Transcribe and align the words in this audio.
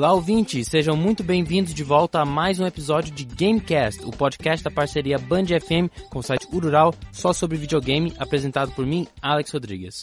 Olá, 0.00 0.14
ouvintes! 0.14 0.66
Sejam 0.66 0.96
muito 0.96 1.22
bem-vindos 1.22 1.74
de 1.74 1.84
volta 1.84 2.20
a 2.20 2.24
mais 2.24 2.58
um 2.58 2.66
episódio 2.66 3.12
de 3.12 3.22
Gamecast, 3.22 4.02
o 4.02 4.10
podcast 4.10 4.64
da 4.64 4.70
parceria 4.70 5.18
Band 5.18 5.44
FM 5.44 5.92
com 6.08 6.20
o 6.20 6.22
site 6.22 6.48
Urural, 6.50 6.94
só 7.12 7.34
sobre 7.34 7.58
videogame, 7.58 8.14
apresentado 8.18 8.72
por 8.72 8.86
mim, 8.86 9.06
Alex 9.20 9.50
Rodrigues. 9.50 10.02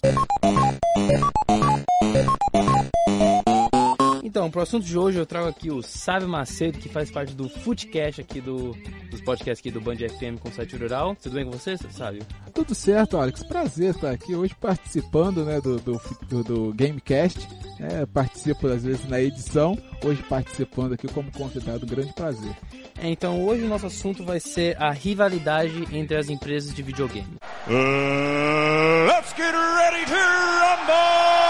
Então, 4.28 4.52
pro 4.52 4.62
assunto 4.62 4.86
de 4.86 4.98
hoje 4.98 5.18
eu 5.18 5.26
trago 5.26 5.48
aqui 5.48 5.72
o 5.72 5.82
Sábio 5.82 6.28
Macedo, 6.28 6.80
que 6.80 6.90
faz 6.90 7.10
parte 7.10 7.34
do 7.34 7.48
Footcast 7.48 8.20
aqui 8.20 8.42
do, 8.42 8.76
dos 9.10 9.22
podcasts 9.22 9.60
aqui 9.62 9.72
do 9.72 9.80
Band 9.80 9.96
FM 9.96 10.38
com 10.42 10.50
o 10.50 10.52
site 10.52 10.76
Rural. 10.76 11.16
Tudo 11.16 11.36
bem 11.36 11.46
com 11.46 11.52
você, 11.52 11.78
Sábio? 11.78 12.26
Tudo 12.54 12.76
certo, 12.76 13.16
Alex. 13.16 13.42
Prazer 13.44 13.92
estar 13.92 14.12
aqui 14.12 14.36
hoje 14.36 14.54
participando 14.60 15.46
né, 15.46 15.62
do, 15.62 15.80
do, 15.80 16.02
do, 16.28 16.44
do 16.44 16.74
Gamecast. 16.74 17.48
É, 17.80 18.06
participo 18.06 18.68
às 18.68 18.84
vezes 18.84 19.08
na 19.08 19.22
edição, 19.22 19.78
hoje 20.04 20.22
participando 20.24 20.92
aqui 20.96 21.08
como 21.08 21.32
convidado, 21.32 21.86
grande 21.86 22.12
prazer. 22.12 22.52
É, 23.02 23.08
então 23.08 23.46
hoje 23.46 23.64
o 23.64 23.70
nosso 23.70 23.86
assunto 23.86 24.26
vai 24.26 24.42
ser 24.42 24.76
a 24.78 24.92
rivalidade 24.92 25.88
entre 25.94 26.18
as 26.18 26.28
empresas 26.28 26.76
de 26.76 26.84
videogame. 26.84 27.38
Uh, 27.66 29.08
let's 29.08 29.34
get 29.38 29.54
ready 29.54 30.06
to 30.06 30.16
rumble! 30.16 31.47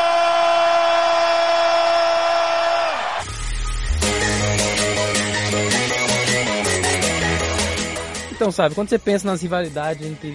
Então, 8.47 8.55
sabe, 8.55 8.75
quando 8.75 8.87
você 8.87 8.97
pensa 8.97 9.27
nas 9.27 9.41
rivalidades 9.41 10.07
entre 10.07 10.29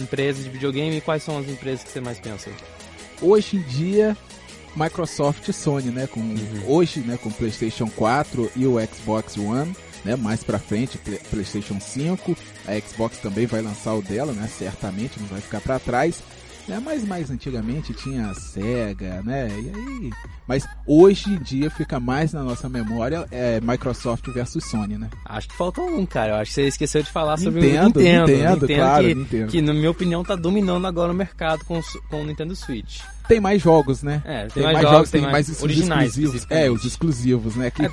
empresas 0.00 0.42
de 0.42 0.48
videogame, 0.48 1.02
quais 1.02 1.22
são 1.22 1.36
as 1.36 1.46
empresas 1.50 1.84
que 1.84 1.90
você 1.90 2.00
mais 2.00 2.18
pensa? 2.18 2.48
Hoje 3.20 3.58
em 3.58 3.60
dia, 3.60 4.16
Microsoft 4.74 5.46
e 5.48 5.52
Sony, 5.52 5.90
né? 5.90 6.06
Com, 6.06 6.18
Uhum. 6.20 6.62
Hoje, 6.66 7.00
né, 7.00 7.18
com 7.22 7.28
o 7.28 7.32
PlayStation 7.32 7.86
4 7.90 8.50
e 8.56 8.66
o 8.66 8.76
Xbox 8.86 9.36
One, 9.36 9.76
né? 10.02 10.16
Mais 10.16 10.42
pra 10.42 10.58
frente, 10.58 10.96
Play- 10.96 11.20
PlayStation 11.30 11.78
5. 11.78 12.34
A 12.66 12.72
Xbox 12.80 13.18
também 13.18 13.44
vai 13.44 13.60
lançar 13.60 13.92
o 13.92 14.00
dela, 14.00 14.32
né? 14.32 14.48
Certamente, 14.48 15.20
não 15.20 15.26
vai 15.26 15.42
ficar 15.42 15.60
pra 15.60 15.78
trás. 15.78 16.22
Né? 16.68 16.80
Mas 16.84 17.02
mais 17.04 17.30
antigamente 17.30 17.94
tinha 17.94 18.26
a 18.26 18.34
Sega, 18.34 19.22
né? 19.22 19.48
E 19.48 19.70
aí... 19.74 20.10
Mas 20.46 20.68
hoje 20.86 21.30
em 21.30 21.38
dia 21.38 21.70
fica 21.70 21.98
mais 21.98 22.32
na 22.32 22.42
nossa 22.42 22.68
memória 22.68 23.26
é 23.30 23.60
Microsoft 23.60 24.26
versus 24.28 24.64
Sony, 24.64 24.98
né? 24.98 25.08
Acho 25.24 25.48
que 25.48 25.56
falta 25.56 25.80
um, 25.80 26.04
cara. 26.04 26.32
Eu 26.32 26.36
acho 26.36 26.50
que 26.50 26.54
você 26.54 26.68
esqueceu 26.68 27.02
de 27.02 27.10
falar 27.10 27.38
sobre 27.38 27.60
Nintendo, 27.60 27.98
o 27.98 28.02
Nintendo. 28.02 28.32
Nintendo, 28.32 28.66
claro, 28.66 29.04
que, 29.04 29.14
Nintendo. 29.14 29.50
que, 29.50 29.62
na 29.62 29.72
minha 29.74 29.90
opinião, 29.90 30.22
tá 30.22 30.36
dominando 30.36 30.86
agora 30.86 31.12
o 31.12 31.14
mercado 31.14 31.64
com, 31.64 31.80
com 32.10 32.22
o 32.22 32.24
Nintendo 32.24 32.54
Switch. 32.54 33.00
Tem 33.26 33.40
mais 33.40 33.60
jogos, 33.60 34.02
né? 34.02 34.22
É, 34.24 34.46
tem 34.46 34.62
mais 34.62 34.80
jogos, 34.80 35.10
tem 35.10 35.20
mais 35.22 35.62
originais, 35.62 36.16
exclusivos. 36.16 36.46
É, 36.50 36.70
os 36.70 36.84
exclusivos, 36.84 37.56
né? 37.56 37.70
Que 37.70 37.86
É. 37.86 37.90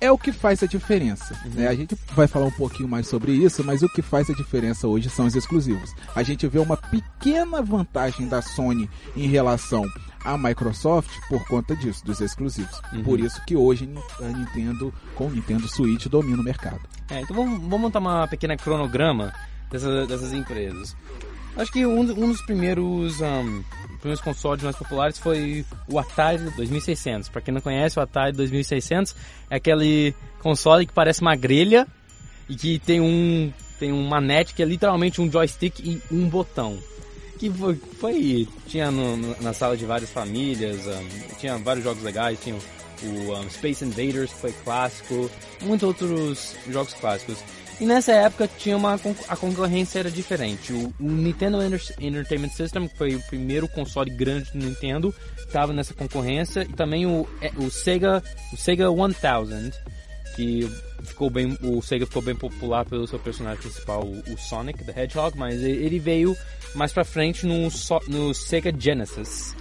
é. 0.00 0.10
o 0.10 0.18
que 0.18 0.32
faz 0.32 0.62
a 0.62 0.66
diferença. 0.66 1.38
Uhum. 1.44 1.50
né? 1.52 1.68
A 1.68 1.74
gente 1.74 1.96
vai 2.14 2.26
falar 2.26 2.46
um 2.46 2.50
pouquinho 2.50 2.88
mais 2.88 3.06
sobre 3.06 3.32
isso, 3.32 3.64
mas 3.64 3.82
o 3.82 3.88
que 3.88 4.02
faz 4.02 4.28
a 4.30 4.34
diferença 4.34 4.86
hoje 4.86 5.08
são 5.10 5.26
os 5.26 5.34
exclusivos. 5.34 5.94
A 6.14 6.22
gente 6.22 6.46
vê 6.46 6.58
uma 6.58 6.76
pequena 6.76 7.62
vantagem 7.62 8.28
da 8.28 8.42
Sony 8.42 8.88
em 9.16 9.28
relação 9.28 9.84
à 10.24 10.36
Microsoft 10.36 11.10
por 11.28 11.46
conta 11.46 11.74
disso, 11.76 12.04
dos 12.04 12.20
exclusivos. 12.20 12.80
Uhum. 12.92 13.02
Por 13.02 13.20
isso 13.20 13.40
que 13.46 13.56
hoje 13.56 13.88
a 14.20 14.28
Nintendo, 14.28 14.92
com 15.14 15.26
o 15.26 15.30
Nintendo 15.30 15.68
Switch, 15.68 16.06
domina 16.06 16.40
o 16.40 16.44
mercado. 16.44 16.80
É, 17.10 17.20
então 17.20 17.36
vamos, 17.36 17.60
vamos 17.60 17.80
montar 17.80 18.00
uma 18.00 18.26
pequena 18.26 18.56
cronograma 18.56 19.32
dessas, 19.70 20.08
dessas 20.08 20.32
empresas. 20.32 20.96
Acho 21.56 21.72
que 21.72 21.86
um, 21.86 22.00
um 22.00 22.28
dos 22.32 22.42
primeiros, 22.42 23.20
um, 23.20 23.62
primeiros 24.00 24.20
consoles 24.20 24.62
mais 24.62 24.76
populares 24.76 25.18
foi 25.18 25.64
o 25.88 25.98
Atari 25.98 26.38
2600. 26.56 27.28
Pra 27.30 27.40
quem 27.40 27.54
não 27.54 27.60
conhece, 27.60 27.98
o 27.98 28.02
Atari 28.02 28.32
2600 28.36 29.14
é 29.50 29.56
aquele 29.56 30.14
console 30.40 30.86
que 30.86 30.92
parece 30.92 31.22
uma 31.22 31.34
grelha 31.34 31.86
e 32.48 32.54
que 32.54 32.78
tem 32.78 33.00
um 33.00 33.52
tem 33.78 33.92
um 33.92 34.06
manete 34.06 34.54
que 34.54 34.62
é 34.62 34.66
literalmente 34.66 35.20
um 35.20 35.30
joystick 35.30 35.80
e 35.80 36.00
um 36.10 36.28
botão. 36.28 36.78
Que 37.38 37.50
foi, 37.50 37.74
foi 38.00 38.48
tinha 38.66 38.90
no- 38.90 39.16
no- 39.16 39.36
na 39.42 39.52
sala 39.52 39.76
de 39.76 39.84
várias 39.84 40.08
famílias, 40.10 40.86
um, 40.86 41.36
tinha 41.38 41.58
vários 41.58 41.84
jogos 41.84 42.02
legais, 42.02 42.38
tinha 42.42 42.54
o, 42.56 43.06
o, 43.06 43.38
um, 43.38 43.50
Space 43.50 43.84
Invaders 43.84 44.32
que 44.32 44.38
foi 44.40 44.52
clássico, 44.64 45.30
muitos 45.62 45.86
outros 45.88 46.54
jogos 46.70 46.94
clássicos. 46.94 47.36
E 47.78 47.84
nessa 47.84 48.12
época 48.12 48.48
tinha 48.58 48.76
uma 48.76 48.98
a 49.28 49.36
concorrência 49.36 49.98
era 49.98 50.10
diferente. 50.10 50.72
O, 50.72 50.94
o 50.98 51.10
Nintendo 51.10 51.62
Enter- 51.62 51.94
Entertainment 52.00 52.48
System, 52.50 52.88
que 52.88 52.96
foi 52.96 53.14
o 53.14 53.20
primeiro 53.22 53.68
console 53.68 54.10
grande 54.10 54.50
do 54.52 54.58
Nintendo, 54.58 55.14
estava 55.38 55.72
nessa 55.74 55.92
concorrência 55.92 56.62
e 56.62 56.72
também 56.72 57.04
o, 57.06 57.28
é, 57.42 57.50
o 57.56 57.70
Sega, 57.70 58.22
o 58.52 58.56
Sega 58.56 58.86
1000, 58.90 59.72
que 60.34 60.70
ficou 61.02 61.28
bem, 61.28 61.56
o 61.62 61.82
Sega 61.82 62.06
ficou 62.06 62.22
bem 62.22 62.34
popular 62.34 62.86
pelo 62.86 63.06
seu 63.06 63.18
personagem 63.18 63.60
principal, 63.60 64.04
o, 64.04 64.38
Sonic 64.38 64.82
the 64.82 65.02
Hedgehog, 65.02 65.36
mas 65.36 65.62
ele 65.62 65.98
veio 65.98 66.34
mais 66.74 66.92
pra 66.92 67.04
frente 67.04 67.44
no, 67.46 67.68
no 68.08 68.34
Sega 68.34 68.72
Genesis. 68.76 69.54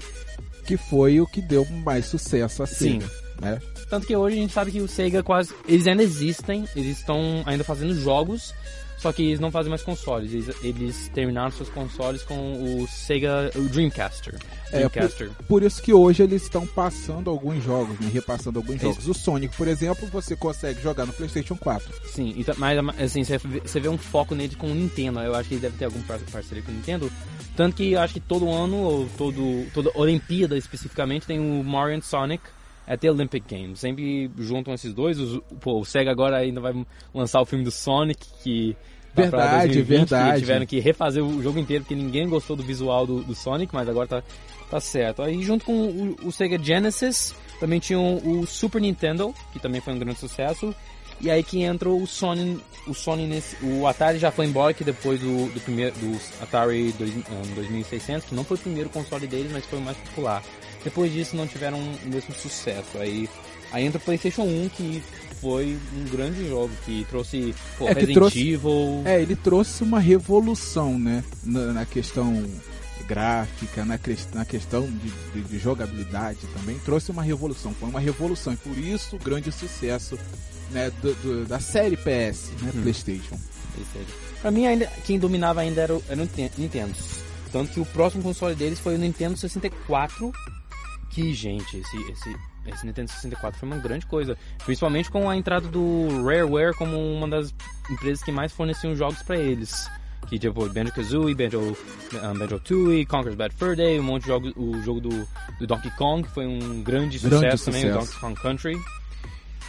Que 0.66 0.78
foi 0.78 1.20
o 1.20 1.28
que 1.28 1.42
deu 1.42 1.66
mais 1.66 2.06
sucesso 2.08 2.64
à 2.64 2.66
Sim. 2.66 3.00
Né? 3.42 3.60
Tanto 3.90 4.08
que 4.08 4.16
hoje 4.16 4.38
a 4.38 4.42
gente 4.42 4.54
sabe 4.54 4.72
que 4.72 4.82
o 4.82 4.88
Sega 4.88 5.22
quase. 5.24 5.54
Eles 5.68 5.86
ainda 5.88 6.04
existem, 6.04 6.66
eles 6.76 6.98
estão 7.00 7.44
ainda 7.46 7.64
fazendo 7.64 7.94
jogos, 7.94 8.54
só 8.98 9.12
que 9.12 9.24
eles 9.24 9.40
não 9.40 9.52
fazem 9.52 9.70
mais 9.70 9.84
consoles. 9.84 10.34
Eles, 10.34 10.56
eles 10.64 11.12
terminaram 11.14 11.52
seus 11.52 11.70
consoles 11.70 12.24
com 12.24 12.82
o 12.82 12.88
Sega. 12.88 13.52
o 13.56 13.62
Dreamcaster. 13.70 14.36
É, 14.72 14.78
Dreamcaster. 14.78 15.30
Por 15.48 15.62
isso 15.64 15.82
que 15.82 15.94
hoje 15.94 16.24
eles 16.24 16.44
estão 16.44 16.66
passando 16.66 17.30
alguns 17.30 17.64
jogos, 17.64 18.00
né? 18.00 18.10
repassando 18.12 18.58
alguns 18.58 18.82
jogos. 18.82 19.08
O 19.08 19.14
Sonic, 19.14 19.56
por 19.56 19.68
exemplo, 19.68 20.08
você 20.08 20.36
consegue 20.36 20.82
jogar 20.82 21.06
no 21.06 21.14
PlayStation 21.14 21.56
4. 21.56 21.94
Sim, 22.08 22.34
mas 22.58 22.80
assim, 23.00 23.24
você 23.24 23.80
vê- 23.80 23.90
um 23.90 23.98
foco 23.98 24.34
nele 24.34 24.56
com 24.56 24.72
o 24.72 24.74
Nintendo. 24.74 25.20
Eu 25.20 25.36
acho 25.36 25.50
que 25.50 25.56
ele 25.56 25.62
deve 25.62 25.78
ter 25.78 25.86
algum 25.86 26.02
par- 26.04 26.20
parceria 26.32 26.64
com 26.64 26.72
o 26.72 26.74
Nintendo. 26.76 27.12
Tanto 27.56 27.76
que 27.76 27.92
eu 27.92 28.00
acho 28.02 28.14
que 28.16 28.20
todo 28.20 28.50
ano, 28.50 28.78
ou 28.78 29.10
todo, 29.18 29.66
toda 29.74 29.92
Olimpíada 29.94 30.58
especificamente, 30.58 31.26
tem 31.28 31.40
o 31.40 31.64
Mario 31.64 32.02
Sonic 32.02 32.44
at 32.88 33.00
the 33.00 33.10
Olympic 33.10 33.44
Games. 33.48 33.80
Sempre 33.80 34.30
juntam 34.38 34.74
esses 34.74 34.94
dois. 34.94 35.20
Os- 35.20 35.40
pô, 35.60 35.80
o 35.80 35.86
Sega 35.86 36.12
agora 36.12 36.38
ainda 36.38 36.60
vai 36.62 36.74
lançar 37.14 37.42
o 37.42 37.46
filme 37.46 37.64
do 37.64 37.72
Sonic, 37.72 38.26
que. 38.44 38.76
tá 39.16 39.22
Verdade, 39.22 39.68
2020, 39.74 39.88
verdade. 40.10 40.34
Que 40.34 40.40
tiveram 40.40 40.66
que 40.66 40.80
refazer 40.80 41.24
o 41.24 41.42
jogo 41.42 41.60
inteiro 41.60 41.84
porque 41.84 41.96
ninguém 41.96 42.28
gostou 42.28 42.56
do 42.56 42.64
visual 42.64 43.06
do, 43.08 43.24
do 43.24 43.34
Sonic, 43.36 43.74
mas 43.74 43.88
agora 43.88 44.08
tá, 44.08 44.24
tá 44.70 44.80
certo. 44.80 45.22
Aí 45.22 45.42
junto 45.42 45.66
com 45.66 45.74
o, 45.74 46.16
o 46.28 46.32
Sega 46.32 46.62
Genesis, 46.62 47.34
também 47.60 47.80
tinha 47.80 48.00
o, 48.00 48.46
Super 48.46 48.82
Nintendo, 48.82 49.34
que 49.54 49.60
também 49.60 49.80
foi 49.82 49.94
um 49.94 50.00
grande 50.00 50.20
sucesso. 50.20 50.76
E 51.22 51.32
aí 51.32 51.42
que 51.42 51.62
entra 51.64 51.90
o 51.90 52.06
Sony, 52.06 52.60
o 52.86 52.94
Sony 52.94 53.26
nesse, 53.26 53.56
o 53.64 53.88
Atari 53.88 54.20
já 54.20 54.32
foi 54.32 54.46
embora 54.46 54.74
que 54.74 54.84
depois 54.84 55.18
do, 55.22 55.48
do 55.54 55.62
primeiro 55.62 55.96
do 55.96 56.20
Atari 56.44 56.92
dois, 57.00 57.10
um, 57.16 57.56
2600, 57.56 58.28
que 58.28 58.36
não 58.36 58.44
foi 58.44 58.58
o 58.58 58.60
primeiro 58.60 58.90
console 58.90 59.26
deles, 59.26 59.50
mas 59.50 59.66
foi 59.66 59.80
o 59.80 59.82
mais 59.82 59.96
popular. 59.96 60.44
Depois 60.86 61.12
disso 61.12 61.36
não 61.36 61.46
tiveram 61.46 61.78
o 61.80 62.08
mesmo 62.08 62.34
sucesso. 62.34 62.98
Aí 62.98 63.28
aí 63.74 63.84
entra 63.86 63.98
o 63.98 64.02
PlayStation 64.02 64.44
1 64.44 64.70
que 64.70 65.04
foi 65.42 65.78
um 65.98 66.06
grande 66.10 66.48
jogo 66.48 66.72
que 66.86 67.06
trouxe 67.10 67.54
pô, 67.78 67.86
É, 67.90 67.94
Resident 67.94 68.14
trouxe- 68.14 68.40
Evil. 68.54 69.02
É, 69.04 69.22
ele 69.22 69.36
trouxe 69.36 69.84
uma 69.84 70.00
revolução, 70.00 70.98
né? 70.98 71.24
Na, 71.44 71.74
na 71.74 71.86
questão 71.86 72.42
gráfica, 73.08 73.84
na, 73.86 74.00
na 74.34 74.46
questão 74.46 74.82
de, 74.88 75.12
de- 75.34 75.48
de 75.50 75.60
jogabilidade 75.60 76.40
também. 76.58 76.78
Trouxe 76.80 77.12
uma 77.12 77.22
revolução. 77.24 77.74
Foi 77.74 77.90
uma 77.90 78.00
revolução. 78.00 78.54
E 78.54 78.58
por 78.58 78.78
isso 78.78 79.16
o 79.18 79.20
grande 79.20 79.52
sucesso 79.52 80.18
né, 80.72 80.92
do- 81.02 81.14
do- 81.16 81.46
da 81.46 81.60
série 81.60 81.98
PS, 81.98 82.52
né? 82.62 82.72
Uhum. 82.74 82.82
PlayStation. 82.84 83.38
Pra 84.42 84.50
mim, 84.52 84.66
ainda, 84.68 84.88
quem 85.06 85.20
dominava 85.20 85.62
ainda 85.62 85.82
era 85.82 85.94
o, 85.96 86.04
era 86.08 86.22
o 86.22 86.26
Ninte- 86.26 86.52
Nintendo. 86.58 86.94
Tanto 87.52 87.72
que 87.74 87.80
o 87.80 87.86
próximo 87.86 88.24
console 88.24 88.56
deles 88.56 88.80
foi 88.80 88.96
o 88.96 88.98
Nintendo 88.98 89.38
64. 89.38 90.32
Que, 91.16 91.34
gente, 91.34 91.78
esse, 91.78 91.98
esse, 92.12 92.36
esse 92.68 92.86
Nintendo 92.86 93.10
64 93.10 93.58
foi 93.58 93.70
uma 93.70 93.78
grande 93.78 94.06
coisa. 94.06 94.38
Principalmente 94.66 95.10
com 95.10 95.30
a 95.30 95.38
entrada 95.38 95.66
do 95.70 96.24
Rareware 96.26 96.76
como 96.76 96.98
uma 96.98 97.26
das 97.28 97.54
empresas 97.90 98.22
que 98.22 98.34
mais 98.34 98.52
forneciam 98.52 98.94
jogos 98.98 99.24
pra 99.24 99.38
eles. 99.38 99.90
Que 100.28 100.38
tipo 100.38 100.68
Banjo-Kazooie, 100.68 101.34
Banjo, 101.36 101.60
um, 101.62 102.38
Banjo-Tooie, 102.38 103.06
Conker's 103.06 103.36
Bad 103.36 103.56
Fur 103.56 103.76
Day, 103.78 103.98
um 104.00 104.04
monte 104.04 104.24
de 104.24 104.28
jogos. 104.28 104.52
O 104.58 104.82
jogo 104.82 105.00
do, 105.00 105.28
do 105.58 105.66
Donkey 105.68 105.90
Kong 105.92 106.24
que 106.28 106.34
foi 106.34 106.46
um 106.46 106.84
grande 106.84 107.18
sucesso 107.18 107.40
Grande 107.40 107.64
também, 107.64 107.86
o 107.86 107.94
sucesso. 108.02 108.08
Donkey 108.08 108.20
Kong 108.20 108.42
Country. 108.42 108.82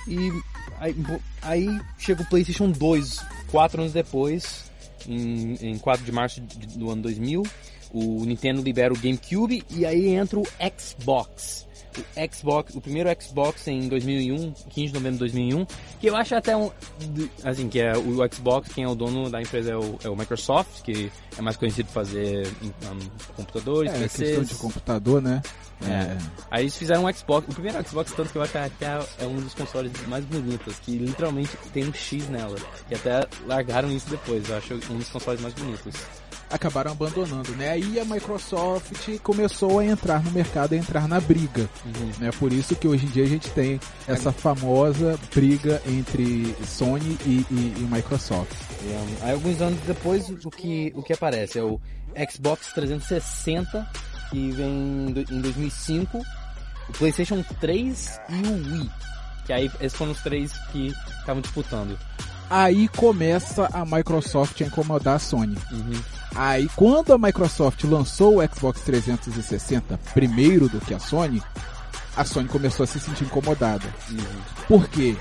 E 0.08 0.42
aí, 0.80 0.96
aí 1.42 1.80
chega 1.98 2.22
o 2.22 2.26
PlayStation 2.26 2.70
2, 2.70 3.24
quatro 3.50 3.80
anos 3.82 3.92
depois, 3.92 4.70
em, 5.06 5.54
em 5.60 5.78
4 5.78 6.04
de 6.04 6.10
março 6.10 6.40
de- 6.40 6.78
do 6.78 6.90
ano 6.90 7.02
2000. 7.02 7.42
O 7.92 8.24
Nintendo 8.24 8.62
libera 8.62 8.92
o 8.92 8.96
GameCube 8.96 9.64
e 9.70 9.86
aí 9.86 10.08
entra 10.08 10.38
o 10.38 10.44
Xbox. 10.78 11.66
o 11.96 12.34
Xbox, 12.34 12.74
o 12.74 12.80
primeiro 12.80 13.08
Xbox 13.20 13.66
em 13.68 13.88
2001, 13.88 14.52
15 14.68 14.88
de 14.88 14.94
novembro 14.94 15.12
de 15.12 15.18
2001, 15.20 15.66
que 15.98 16.06
eu 16.08 16.14
acho 16.16 16.34
até 16.34 16.54
um, 16.54 16.70
assim, 17.42 17.68
que 17.68 17.80
é 17.80 17.96
o 17.96 18.16
Xbox, 18.32 18.68
quem 18.74 18.84
é 18.84 18.88
o 18.88 18.94
dono 18.94 19.30
da 19.30 19.40
empresa 19.40 19.70
é 19.72 19.76
o, 19.76 19.98
é 20.04 20.08
o 20.10 20.14
Microsoft, 20.16 20.82
que 20.82 21.10
é 21.38 21.40
mais 21.40 21.56
conhecido 21.56 21.86
por 21.86 21.94
fazer 21.94 22.46
um, 22.62 22.98
computadores, 23.34 23.90
É, 23.92 23.98
PCs. 24.00 24.16
questão 24.28 24.44
de 24.44 24.54
computador, 24.56 25.22
né? 25.22 25.40
É. 25.82 26.16
Aí 26.50 26.62
eles 26.64 26.76
fizeram 26.76 27.04
um 27.04 27.12
Xbox, 27.12 27.46
o 27.48 27.52
primeiro 27.52 27.86
Xbox 27.86 28.10
tanto 28.12 28.30
que 28.30 28.38
eu 28.38 28.42
acho 28.42 28.52
que 28.52 28.58
até 28.58 28.98
é 29.18 29.26
um 29.26 29.36
dos 29.36 29.52
consoles 29.54 29.92
mais 30.06 30.24
bonitos, 30.24 30.74
que 30.80 30.96
literalmente 30.98 31.50
tem 31.72 31.84
um 31.86 31.92
X 31.92 32.28
nela. 32.28 32.56
E 32.90 32.94
até 32.94 33.26
largaram 33.46 33.90
isso 33.90 34.08
depois, 34.10 34.48
eu 34.48 34.56
acho 34.56 34.74
um 34.90 34.98
dos 34.98 35.08
consoles 35.10 35.40
mais 35.40 35.52
bonitos. 35.54 35.94
Acabaram 36.50 36.92
abandonando, 36.92 37.50
né? 37.56 37.70
Aí 37.70 37.98
a 37.98 38.04
Microsoft 38.04 39.18
começou 39.22 39.78
a 39.80 39.84
entrar 39.84 40.22
no 40.22 40.30
mercado, 40.30 40.72
a 40.72 40.76
entrar 40.76 41.08
na 41.08 41.20
briga, 41.20 41.68
né? 42.18 42.30
Por 42.38 42.52
isso 42.52 42.74
que 42.76 42.86
hoje 42.86 43.06
em 43.06 43.08
dia 43.10 43.24
a 43.24 43.28
gente 43.28 43.50
tem 43.50 43.80
essa 44.06 44.30
famosa 44.32 45.18
briga 45.34 45.82
entre 45.86 46.54
Sony 46.66 47.18
e, 47.26 47.44
e- 47.50 47.74
e 47.78 47.88
Microsoft. 47.90 48.52
Um, 48.84 49.24
aí 49.26 49.32
alguns 49.32 49.60
anos 49.60 49.80
depois 49.86 50.28
o 50.44 50.50
que, 50.50 50.92
o 50.94 51.02
que 51.02 51.12
aparece 51.12 51.58
é 51.58 51.62
o 51.62 51.80
Xbox 52.32 52.72
360, 52.74 53.86
que 54.30 54.50
vem 54.52 55.14
em 55.30 55.40
2005, 55.40 56.18
o 56.88 56.92
PlayStation 56.92 57.44
3 57.60 58.20
e 58.28 58.46
o 58.46 58.72
Wii. 58.72 58.90
Que 59.46 59.52
aí 59.52 59.70
esses 59.80 59.96
foram 59.96 60.12
os 60.12 60.20
três 60.22 60.52
que 60.72 60.92
estavam 61.20 61.40
disputando. 61.42 61.98
Aí 62.48 62.88
começa 62.88 63.68
a 63.72 63.84
Microsoft 63.84 64.60
a 64.60 64.64
incomodar 64.64 65.16
a 65.16 65.18
Sony. 65.18 65.56
Uhum. 65.72 66.00
Aí 66.34 66.68
quando 66.76 67.12
a 67.12 67.18
Microsoft 67.18 67.82
lançou 67.84 68.38
o 68.38 68.54
Xbox 68.54 68.80
360 68.82 69.98
primeiro 70.14 70.68
do 70.68 70.80
que 70.80 70.94
a 70.94 70.98
Sony, 70.98 71.42
a 72.16 72.24
Sony 72.24 72.48
começou 72.48 72.84
a 72.84 72.86
se 72.86 73.00
sentir 73.00 73.24
incomodada. 73.24 73.86
Por 74.68 74.88
quê? 74.88 75.16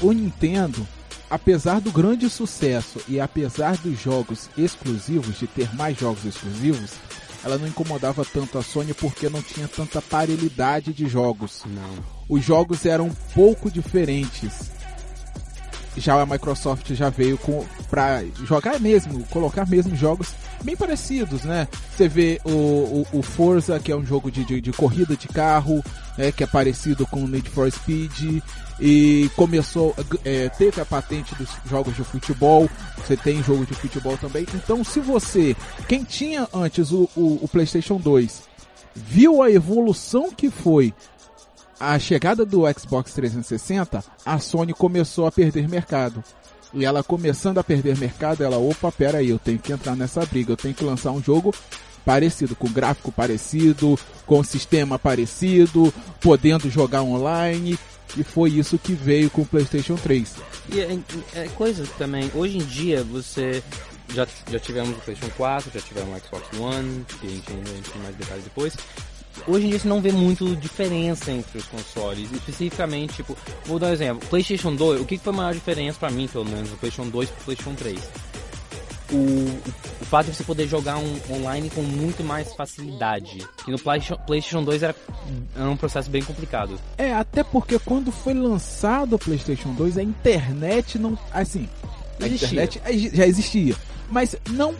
O 0.00 0.12
Nintendo, 0.12 0.86
apesar 1.30 1.80
do 1.80 1.90
grande 1.90 2.28
sucesso 2.28 3.00
e 3.08 3.18
apesar 3.18 3.76
dos 3.78 4.00
jogos 4.00 4.48
exclusivos, 4.56 5.38
de 5.38 5.46
ter 5.46 5.74
mais 5.74 5.98
jogos 5.98 6.24
exclusivos, 6.24 6.92
ela 7.42 7.58
não 7.58 7.66
incomodava 7.66 8.24
tanto 8.24 8.58
a 8.58 8.62
Sony 8.62 8.92
porque 8.92 9.28
não 9.28 9.40
tinha 9.40 9.68
tanta 9.68 10.02
parelidade 10.02 10.92
de 10.92 11.08
jogos. 11.08 11.62
Não. 11.64 12.04
Os 12.28 12.44
jogos 12.44 12.84
eram 12.84 13.06
um 13.06 13.14
pouco 13.34 13.70
diferentes. 13.70 14.75
Já 15.96 16.20
a 16.20 16.26
Microsoft 16.26 16.92
já 16.92 17.08
veio 17.10 17.38
com 17.38 17.64
para 17.90 18.24
jogar 18.44 18.78
mesmo, 18.78 19.24
colocar 19.30 19.66
mesmo 19.66 19.96
jogos 19.96 20.34
bem 20.62 20.76
parecidos, 20.76 21.42
né? 21.42 21.68
Você 21.90 22.08
vê 22.08 22.40
o, 22.44 22.50
o, 22.50 23.06
o 23.12 23.22
Forza, 23.22 23.78
que 23.78 23.92
é 23.92 23.96
um 23.96 24.04
jogo 24.04 24.30
de, 24.30 24.44
de, 24.44 24.60
de 24.60 24.72
corrida 24.72 25.16
de 25.16 25.28
carro, 25.28 25.82
né? 26.18 26.32
Que 26.32 26.44
é 26.44 26.46
parecido 26.46 27.06
com 27.06 27.24
o 27.24 27.28
Need 27.28 27.48
for 27.50 27.70
Speed 27.70 28.42
e 28.78 29.30
começou, 29.36 29.94
é, 30.24 30.48
teve 30.50 30.80
a 30.80 30.84
patente 30.84 31.34
dos 31.34 31.48
jogos 31.68 31.96
de 31.96 32.04
futebol. 32.04 32.68
Você 32.98 33.16
tem 33.16 33.42
jogo 33.42 33.64
de 33.64 33.74
futebol 33.74 34.16
também. 34.18 34.46
Então, 34.54 34.84
se 34.84 35.00
você, 35.00 35.56
quem 35.88 36.04
tinha 36.04 36.46
antes 36.52 36.90
o, 36.90 37.08
o, 37.16 37.38
o 37.42 37.48
PlayStation 37.48 37.96
2, 37.96 38.42
viu 38.94 39.42
a 39.42 39.50
evolução 39.50 40.30
que 40.30 40.50
foi 40.50 40.92
a 41.78 41.98
chegada 41.98 42.44
do 42.44 42.62
Xbox 42.72 43.12
360, 43.12 44.04
a 44.24 44.38
Sony 44.38 44.72
começou 44.72 45.26
a 45.26 45.32
perder 45.32 45.68
mercado. 45.68 46.22
E 46.72 46.84
ela 46.84 47.02
começando 47.02 47.58
a 47.58 47.64
perder 47.64 47.96
mercado, 47.96 48.42
ela, 48.42 48.58
opa, 48.58 48.90
pera 48.90 49.18
aí, 49.18 49.30
eu 49.30 49.38
tenho 49.38 49.58
que 49.58 49.72
entrar 49.72 49.96
nessa 49.96 50.24
briga, 50.26 50.52
eu 50.52 50.56
tenho 50.56 50.74
que 50.74 50.84
lançar 50.84 51.10
um 51.12 51.22
jogo 51.22 51.54
parecido, 52.04 52.54
com 52.54 52.68
gráfico 52.70 53.10
parecido, 53.10 53.98
com 54.24 54.42
sistema 54.44 54.98
parecido, 54.98 55.92
podendo 56.20 56.70
jogar 56.70 57.02
online. 57.02 57.78
E 58.16 58.22
foi 58.22 58.50
isso 58.50 58.78
que 58.78 58.92
veio 58.92 59.28
com 59.28 59.42
o 59.42 59.46
PlayStation 59.46 59.96
3. 59.96 60.34
E 60.72 60.80
é, 60.80 60.98
é 61.34 61.48
coisa 61.48 61.84
também, 61.98 62.30
hoje 62.34 62.58
em 62.58 62.64
dia 62.64 63.02
você 63.02 63.62
já, 64.08 64.26
já 64.50 64.58
tivemos 64.58 64.90
o 64.90 65.00
PlayStation 65.00 65.34
4, 65.36 65.70
já 65.74 65.80
tivemos 65.80 66.16
o 66.16 66.24
Xbox 66.24 66.58
One, 66.58 67.04
que 67.20 67.26
a 67.26 67.30
gente 67.30 67.52
ainda 67.52 67.70
tem 67.92 68.02
mais 68.02 68.16
detalhes 68.16 68.44
depois. 68.44 68.76
Hoje 69.46 69.66
em 69.66 69.70
dia 69.70 69.78
você 69.78 69.88
não 69.88 70.00
vê 70.00 70.12
muito 70.12 70.56
diferença 70.56 71.30
entre 71.30 71.58
os 71.58 71.66
consoles, 71.66 72.30
especificamente, 72.32 73.14
tipo, 73.14 73.36
vou 73.64 73.78
dar 73.78 73.88
um 73.88 73.92
exemplo, 73.92 74.28
PlayStation 74.28 74.74
2, 74.74 75.00
o 75.00 75.04
que 75.04 75.18
foi 75.18 75.32
a 75.32 75.36
maior 75.36 75.54
diferença 75.54 75.98
pra 75.98 76.10
mim, 76.10 76.26
pelo 76.28 76.44
menos, 76.44 76.70
do 76.70 76.76
PlayStation 76.76 77.10
2 77.10 77.30
pro 77.30 77.44
PlayStation 77.44 77.74
3? 77.74 78.00
O, 79.12 79.14
o 80.00 80.04
fato 80.06 80.26
de 80.26 80.34
você 80.34 80.42
poder 80.42 80.66
jogar 80.66 80.98
um 80.98 81.20
online 81.30 81.70
com 81.70 81.80
muito 81.80 82.24
mais 82.24 82.52
facilidade. 82.54 83.38
Que 83.64 83.70
no 83.70 83.78
PlayStation, 83.78 84.20
PlayStation 84.26 84.64
2 84.64 84.82
era, 84.82 84.96
era 85.54 85.70
um 85.70 85.76
processo 85.76 86.10
bem 86.10 86.22
complicado. 86.22 86.76
É, 86.98 87.14
até 87.14 87.44
porque 87.44 87.78
quando 87.78 88.10
foi 88.10 88.34
lançado 88.34 89.14
o 89.14 89.18
PlayStation 89.18 89.72
2, 89.74 89.98
a 89.98 90.02
internet 90.02 90.98
não. 90.98 91.16
Assim, 91.32 91.68
a 92.20 92.26
Existia. 92.26 92.64
internet 92.64 93.10
já 93.14 93.26
existia. 93.26 93.76
Mas 94.10 94.34
não 94.50 94.74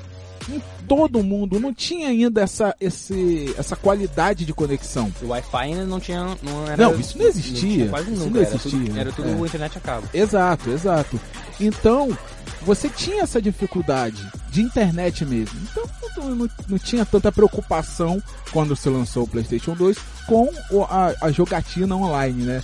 todo 0.89 1.23
mundo, 1.23 1.59
não 1.61 1.73
tinha 1.73 2.09
ainda 2.09 2.41
essa, 2.43 2.75
esse, 2.81 3.55
essa 3.59 3.75
qualidade 3.77 4.45
de 4.45 4.53
conexão. 4.53 5.13
O 5.23 5.29
Wi-Fi 5.29 5.57
ainda 5.65 5.85
não 5.85 6.01
tinha. 6.01 6.37
Não, 6.43 6.67
era, 6.67 6.77
Não, 6.77 6.99
isso 6.99 7.19
não 7.19 7.27
existia. 7.27 7.55
tinha 7.61 7.89
quase 7.89 8.13
Isso 8.13 8.25
nunca. 8.25 8.31
não 8.39 8.41
era 8.47 8.59
tudo, 8.59 8.77
existia. 8.77 9.01
era 9.01 9.13
tudo 9.13 9.29
É. 9.29 9.47
internet 9.47 9.79
a 9.79 9.81
cabo. 9.81 10.09
Exato, 10.15 10.71
exato. 10.71 11.21
Então, 11.61 12.17
você 12.63 12.89
tinha 12.89 13.23
essa 13.23 13.41
dificuldade 13.41 14.27
de 14.51 14.63
internet 14.63 15.25
mesmo. 15.25 15.59
Então, 15.71 15.85
não, 16.25 16.35
não- 16.35 16.49
não 16.69 16.79
tinha 16.79 17.05
tanta 17.05 17.31
preocupação 17.33 18.23
quando 18.53 18.75
se 18.77 18.89
lançou 18.89 19.25
o 19.25 19.29
PlayStation 19.29 19.75
2 19.75 19.97
com 20.27 20.49
a, 20.89 21.15
a 21.21 21.31
jogatina 21.31 21.95
online, 21.97 22.43
né? 22.45 22.63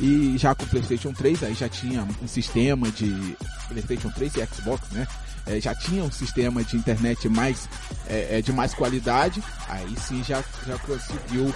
E 0.00 0.36
já 0.38 0.54
com 0.54 0.64
o 0.64 0.68
PlayStation 0.68 1.12
3, 1.12 1.42
aí 1.42 1.54
já 1.54 1.68
tinha 1.68 2.06
um 2.22 2.28
sistema 2.28 2.90
de 2.90 3.36
PlayStation 3.68 4.10
3 4.10 4.36
e 4.36 4.46
Xbox, 4.46 4.90
né? 4.90 5.06
É, 5.46 5.60
já 5.60 5.74
tinha 5.74 6.02
um 6.02 6.10
sistema 6.10 6.64
de 6.64 6.76
internet 6.76 7.28
mais 7.28 7.68
é, 8.08 8.38
é, 8.38 8.42
de 8.42 8.52
mais 8.52 8.72
qualidade. 8.72 9.42
Aí 9.68 9.94
sim 9.98 10.22
já, 10.24 10.42
já 10.66 10.78
conseguiu 10.78 11.52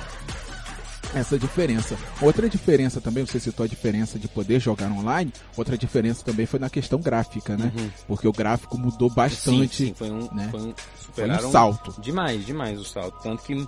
essa 1.14 1.38
diferença. 1.38 1.96
Outra 2.20 2.48
diferença 2.48 3.00
também, 3.00 3.24
você 3.24 3.40
citou 3.40 3.64
a 3.64 3.68
diferença 3.68 4.18
de 4.18 4.28
poder 4.28 4.60
jogar 4.60 4.90
online, 4.90 5.32
outra 5.56 5.76
diferença 5.78 6.22
também 6.24 6.46
foi 6.46 6.58
na 6.58 6.68
questão 6.68 7.00
gráfica, 7.00 7.56
né? 7.56 7.72
Porque 8.06 8.28
o 8.28 8.32
gráfico 8.32 8.76
mudou 8.76 9.08
bastante. 9.08 9.76
Sim, 9.76 9.86
sim, 9.86 9.94
foi 9.94 10.10
um, 10.10 10.28
né? 10.34 10.48
foi 10.50 10.60
um, 10.60 10.74
Foi 11.12 11.30
um 11.30 11.50
salto. 11.50 12.00
Demais, 12.00 12.44
demais 12.44 12.78
o 12.78 12.84
salto. 12.84 13.22
Tanto 13.22 13.42
que 13.42 13.66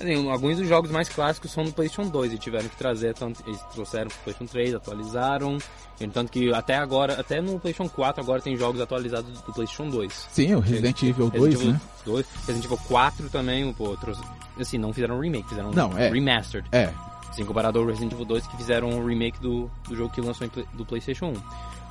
assim, 0.00 0.30
alguns 0.30 0.56
dos 0.56 0.68
jogos 0.68 0.90
mais 0.90 1.08
clássicos 1.08 1.50
são 1.50 1.64
do 1.64 1.72
PlayStation 1.72 2.10
2 2.10 2.32
e 2.32 2.38
tiveram 2.38 2.68
que 2.68 2.76
trazer, 2.76 3.14
tanto, 3.14 3.42
eles 3.46 3.60
trouxeram 3.72 4.08
pro 4.08 4.18
PlayStation 4.24 4.50
3, 4.50 4.74
atualizaram. 4.74 5.58
Tanto 6.14 6.32
que 6.32 6.52
até 6.54 6.76
agora, 6.76 7.20
até 7.20 7.42
no 7.42 7.60
PlayStation 7.60 7.90
4 7.90 8.22
agora 8.22 8.40
tem 8.40 8.56
jogos 8.56 8.80
atualizados 8.80 9.30
do 9.42 9.52
PlayStation 9.52 9.90
2. 9.90 10.28
Sim, 10.32 10.54
o 10.54 10.60
Resident 10.60 11.02
Evil 11.02 11.30
2, 11.30 11.32
Resident 11.32 11.60
Evil 11.60 11.72
né? 11.72 11.80
2, 12.06 12.26
Resident 12.46 12.64
Evil 12.64 12.78
4 12.88 13.28
também, 13.28 13.72
pô, 13.74 13.96
trouxe, 13.98 14.22
assim, 14.58 14.78
não 14.78 14.92
fizeram 14.94 15.20
remake, 15.20 15.48
fizeram 15.48 15.70
Não, 15.72 15.90
um 15.90 15.98
é. 15.98 16.08
remastered. 16.08 16.66
É, 16.72 16.90
Assim, 17.30 17.44
comparado 17.44 17.78
ao 17.78 17.86
Resident 17.86 18.12
Evil 18.12 18.24
2 18.24 18.46
que 18.48 18.56
fizeram 18.56 18.90
um 18.90 19.06
remake 19.06 19.40
do, 19.40 19.70
do 19.88 19.94
jogo 19.94 20.10
que 20.10 20.20
lançou 20.20 20.46
em 20.46 20.50
do 20.74 20.84
PlayStation 20.84 21.26
1. 21.26 21.34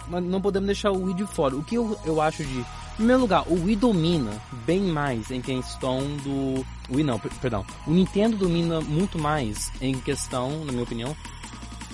Mas 0.10 0.24
não 0.24 0.42
podemos 0.42 0.66
deixar 0.66 0.92
o 0.92 1.04
Wii 1.04 1.14
de 1.16 1.26
fora. 1.26 1.56
O 1.56 1.64
que 1.64 1.76
eu, 1.76 1.98
eu 2.06 2.20
acho 2.22 2.44
de. 2.44 2.60
Em 2.60 2.96
primeiro 2.96 3.22
lugar, 3.22 3.44
o 3.48 3.64
Wii 3.64 3.76
domina 3.78 4.32
bem 4.66 4.82
mais 4.82 5.30
em 5.32 5.40
questão 5.42 6.00
do. 6.18 6.66
Wii 6.94 7.04
não, 7.04 7.20
per- 7.20 7.32
perdão. 7.40 7.66
O 7.88 7.92
Nintendo 7.92 8.36
domina 8.38 8.82
muito 8.82 9.18
mais 9.20 9.72
em 9.82 9.94
questão, 10.00 10.66
na 10.66 10.72
minha 10.72 10.84
opinião, 10.84 11.16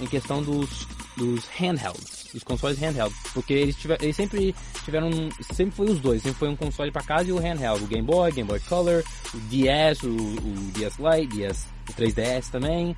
em 0.02 0.08
questão 0.08 0.42
dos, 0.42 0.88
dos 1.16 1.46
handhelds, 1.58 2.26
dos 2.34 2.44
consoles 2.44 2.80
handheld. 2.80 3.14
Porque 3.34 3.54
eles, 3.54 3.76
tiver, 3.76 4.02
eles 4.02 4.16
sempre 4.16 4.56
tiveram. 4.84 5.10
Sempre 5.54 5.76
foi 5.76 5.92
os 5.92 6.00
dois. 6.00 6.24
Sempre 6.24 6.40
foi 6.40 6.50
um 6.50 6.56
console 6.56 6.92
pra 6.92 7.04
casa 7.04 7.30
e 7.30 7.34
o 7.34 7.38
handheld. 7.38 7.84
O 7.84 7.88
Game 7.88 8.06
Boy, 8.08 8.32
Game 8.32 8.48
Boy 8.48 8.60
Color, 8.62 9.04
o 9.34 9.38
DS, 9.42 10.02
o, 10.04 10.08
o 10.10 10.72
DS 10.74 10.96
Lite, 10.98 11.36
DS, 11.36 11.68
o 11.90 11.94
3DS 11.94 12.50
também. 12.50 12.96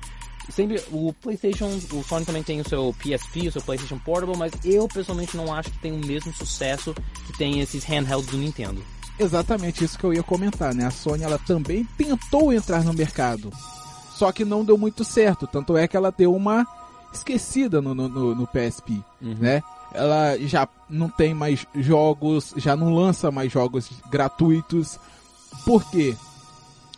Sempre, 0.50 0.82
o 0.90 1.12
PlayStation, 1.12 1.66
o 1.92 2.02
Sony 2.02 2.24
também 2.24 2.42
tem 2.42 2.60
o 2.60 2.68
seu 2.68 2.94
PSP, 2.98 3.48
o 3.48 3.52
seu 3.52 3.62
PlayStation 3.62 3.98
Portable, 3.98 4.36
mas 4.36 4.52
eu 4.64 4.88
pessoalmente 4.88 5.36
não 5.36 5.52
acho 5.54 5.70
que 5.70 5.78
tem 5.78 5.92
o 5.92 6.04
mesmo 6.06 6.32
sucesso 6.32 6.94
que 7.26 7.36
tem 7.36 7.60
esses 7.60 7.84
handhelds 7.84 8.26
do 8.30 8.36
Nintendo. 8.38 8.82
exatamente 9.18 9.84
isso 9.84 9.98
que 9.98 10.04
eu 10.04 10.14
ia 10.14 10.22
comentar, 10.22 10.74
né? 10.74 10.86
A 10.86 10.90
Sony 10.90 11.22
ela 11.24 11.38
também 11.38 11.84
tentou 11.96 12.52
entrar 12.52 12.82
no 12.82 12.92
mercado, 12.94 13.50
só 14.16 14.32
que 14.32 14.44
não 14.44 14.64
deu 14.64 14.78
muito 14.78 15.04
certo. 15.04 15.46
Tanto 15.46 15.76
é 15.76 15.86
que 15.86 15.96
ela 15.96 16.10
deu 16.10 16.34
uma 16.34 16.66
esquecida 17.12 17.80
no, 17.80 17.94
no, 17.94 18.08
no- 18.08 18.34
no 18.34 18.46
PSP, 18.46 19.02
né? 19.20 19.62
Ela 19.92 20.36
já 20.40 20.68
não 20.88 21.08
tem 21.08 21.32
mais 21.34 21.66
jogos, 21.74 22.52
já 22.56 22.74
não 22.76 22.92
lança 22.94 23.30
mais 23.30 23.50
jogos 23.52 23.90
gratuitos. 24.10 24.98
Por 25.64 25.82
quê? 25.90 26.14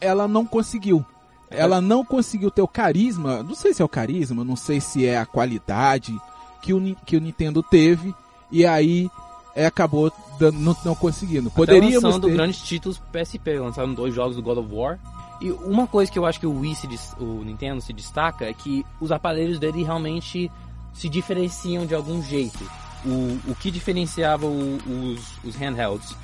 Ela 0.00 0.26
não 0.26 0.44
conseguiu. 0.46 1.04
Ela 1.50 1.80
não 1.80 2.04
conseguiu 2.04 2.50
ter 2.50 2.62
o 2.62 2.68
carisma, 2.68 3.42
não 3.42 3.54
sei 3.54 3.74
se 3.74 3.82
é 3.82 3.84
o 3.84 3.88
carisma, 3.88 4.44
não 4.44 4.56
sei 4.56 4.80
se 4.80 5.04
é 5.04 5.18
a 5.18 5.26
qualidade 5.26 6.16
que 6.62 6.72
o, 6.72 6.96
que 7.04 7.16
o 7.16 7.20
Nintendo 7.20 7.62
teve. 7.62 8.14
E 8.52 8.64
aí 8.64 9.10
é, 9.54 9.66
acabou 9.66 10.12
dando, 10.38 10.58
não, 10.58 10.76
não 10.84 10.94
conseguindo. 10.94 11.50
Poderíamos 11.50 12.02
lançando 12.02 12.28
ter... 12.28 12.34
grandes 12.34 12.60
títulos 12.62 13.00
PSP, 13.12 13.58
lançaram 13.58 13.92
dois 13.94 14.14
jogos 14.14 14.36
do 14.36 14.42
God 14.42 14.58
of 14.58 14.68
War. 14.72 14.98
E 15.40 15.50
uma 15.50 15.86
coisa 15.86 16.10
que 16.12 16.18
eu 16.18 16.26
acho 16.26 16.38
que 16.38 16.46
o 16.46 16.60
Wii, 16.60 16.74
se 16.74 16.88
o 17.18 17.42
Nintendo 17.44 17.80
se 17.80 17.92
destaca 17.92 18.44
é 18.44 18.52
que 18.52 18.84
os 19.00 19.10
aparelhos 19.10 19.58
dele 19.58 19.82
realmente 19.82 20.50
se 20.92 21.08
diferenciam 21.08 21.86
de 21.86 21.94
algum 21.94 22.22
jeito. 22.22 22.58
O, 23.04 23.38
o 23.50 23.54
que 23.58 23.70
diferenciava 23.70 24.44
o- 24.46 24.76
os, 24.86 25.20
os 25.42 25.56
handhelds? 25.56 26.14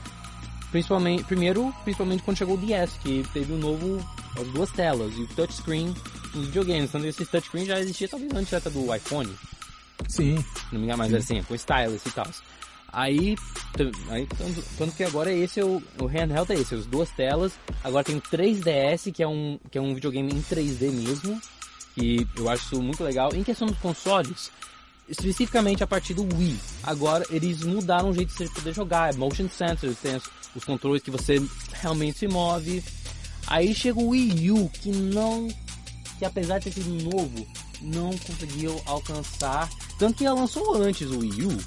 Principalmente, 0.71 1.25
primeiro, 1.25 1.75
principalmente 1.85 2.23
quando 2.23 2.37
chegou 2.37 2.57
o 2.57 2.59
DS, 2.59 2.93
que 3.03 3.25
teve 3.33 3.53
o 3.53 3.57
novo, 3.57 4.05
as 4.39 4.47
duas 4.49 4.71
telas 4.73 5.15
e 5.15 5.23
o 5.23 5.27
touchscreen 5.29 5.95
nos 6.35 6.47
videogames. 6.47 6.89
Então 6.89 7.05
esse 7.05 7.25
touchscreen 7.25 7.67
já 7.67 7.81
existia 7.81 8.09
talvez 8.09 8.33
antes 8.35 8.53
até 8.53 8.69
do 8.69 8.95
iPhone 8.95 9.33
Sim, 10.09 10.37
não 10.71 10.79
me 10.79 10.85
engano, 10.85 10.99
mas 10.99 11.15
assim, 11.15 11.43
com 11.43 11.55
stylus 11.55 12.05
e 12.05 12.11
tal. 12.11 12.27
Aí, 12.93 13.37
aí 14.09 14.27
tanto, 14.27 14.65
tanto 14.79 14.97
que 14.97 15.05
agora 15.05 15.33
esse 15.33 15.61
é 15.61 15.65
o, 15.65 15.83
o 16.01 16.07
handheld 16.07 16.53
é 16.53 16.55
esse, 16.57 16.75
as 16.75 16.87
duas 16.87 17.11
telas. 17.11 17.53
Agora 17.83 18.05
tem 18.05 18.17
o 18.17 18.23
3DS, 18.23 19.13
que 19.13 19.23
é 19.23 19.29
um, 19.29 19.59
que 19.71 19.79
é 19.79 19.81
um 19.81 19.95
videogame 19.95 20.33
em 20.33 20.43
3D 20.43 20.91
mesmo. 20.91 21.41
E 21.97 22.27
eu 22.37 22.49
acho 22.49 22.81
muito 22.81 23.03
legal. 23.03 23.35
Em 23.35 23.43
questão 23.43 23.67
dos 23.67 23.79
consoles, 23.79 24.51
especificamente 25.09 25.83
a 25.83 25.87
partir 25.87 26.15
do 26.15 26.23
Wii, 26.23 26.59
agora 26.83 27.25
eles 27.31 27.63
mudaram 27.63 28.11
o 28.11 28.15
jeito 28.15 28.31
de 28.31 28.35
você 28.37 28.49
poder 28.49 28.75
jogar. 28.75 29.13
É 29.13 29.17
motion 29.17 29.49
sensors, 29.49 29.99
tem 29.99 30.17
os, 30.17 30.25
os 30.55 30.65
controles 30.65 31.03
que 31.03 31.11
você 31.11 31.41
realmente 31.73 32.19
se 32.19 32.29
move. 32.29 32.83
Aí 33.47 33.75
chega 33.75 33.99
o 33.99 34.09
Wii 34.09 34.51
U, 34.51 34.69
que 34.69 34.91
não 34.91 35.49
que 36.19 36.25
apesar 36.25 36.59
de 36.59 36.65
ter 36.65 36.83
sido 36.83 37.11
novo, 37.11 37.47
não 37.81 38.11
conseguiu 38.17 38.81
alcançar. 38.87 39.69
Tanto 39.99 40.19
que 40.19 40.25
ela 40.25 40.41
lançou 40.41 40.75
antes 40.75 41.11
o 41.11 41.19
Wii 41.19 41.45
U, 41.45 41.59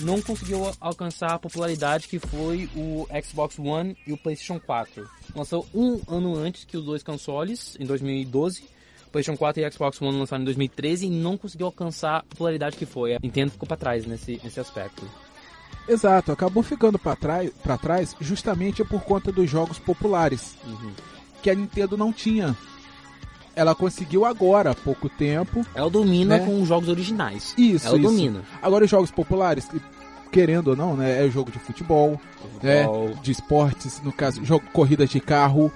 não 0.00 0.20
conseguiu 0.22 0.70
alcançar 0.80 1.34
a 1.34 1.38
popularidade 1.38 2.08
que 2.08 2.18
foi 2.18 2.70
o 2.74 3.06
Xbox 3.22 3.58
One 3.58 3.96
e 4.06 4.12
o 4.12 4.16
PlayStation 4.16 4.60
4. 4.60 5.08
Lançou 5.34 5.66
um 5.74 6.00
ano 6.08 6.36
antes 6.36 6.64
que 6.64 6.76
os 6.76 6.84
dois 6.84 7.02
consoles, 7.02 7.76
em 7.78 7.84
2012. 7.84 8.77
PlayStation 9.08 9.36
4 9.38 9.62
e 9.62 9.70
Xbox 9.72 10.00
One 10.02 10.18
lançaram 10.18 10.42
em 10.42 10.44
2013 10.44 11.06
e 11.06 11.10
não 11.10 11.36
conseguiu 11.36 11.66
alcançar 11.66 12.18
a 12.18 12.22
popularidade 12.22 12.76
que 12.76 12.86
foi. 12.86 13.14
A 13.14 13.18
Nintendo 13.22 13.50
ficou 13.52 13.66
para 13.66 13.76
trás 13.76 14.06
nesse, 14.06 14.40
nesse 14.44 14.60
aspecto. 14.60 15.04
exato. 15.88 16.32
Acabou 16.32 16.62
ficando 16.62 16.98
para 16.98 17.16
trás, 17.16 17.50
pra 17.62 17.76
trás 17.78 18.14
justamente 18.20 18.84
por 18.84 19.02
conta 19.02 19.32
dos 19.32 19.48
jogos 19.50 19.78
populares. 19.78 20.56
Uhum. 20.66 20.92
que 21.42 21.50
a 21.50 21.54
Nintendo 21.54 21.96
não 21.96 22.12
tinha. 22.12 22.56
Ela 23.54 23.74
conseguiu 23.74 24.24
agora, 24.24 24.70
há 24.70 24.74
pouco 24.74 25.08
tempo. 25.08 25.64
Ela 25.74 25.90
domina 25.90 26.38
Né? 26.38 26.44
com 26.46 26.60
os 26.62 26.68
jogos 26.68 26.88
originais. 26.88 27.54
Isso, 27.58 27.86
Ela 27.88 27.96
isso. 27.98 28.06
domina. 28.08 28.42
Agora 28.62 28.84
os 28.84 28.90
jogos 28.90 29.10
populares, 29.10 29.66
que, 29.68 29.80
querendo 30.30 30.68
ou 30.68 30.76
não, 30.76 30.96
né, 30.96 31.24
é 31.26 31.28
jogo 31.30 31.50
de 31.50 31.58
futebol, 31.58 32.20
Futebol, 32.54 33.14
de 33.22 33.30
esportes, 33.32 34.00
no 34.02 34.12
caso, 34.12 34.44
jogo 34.44 34.64
corridas 34.72 35.10
de 35.10 35.18
carro, 35.20 35.72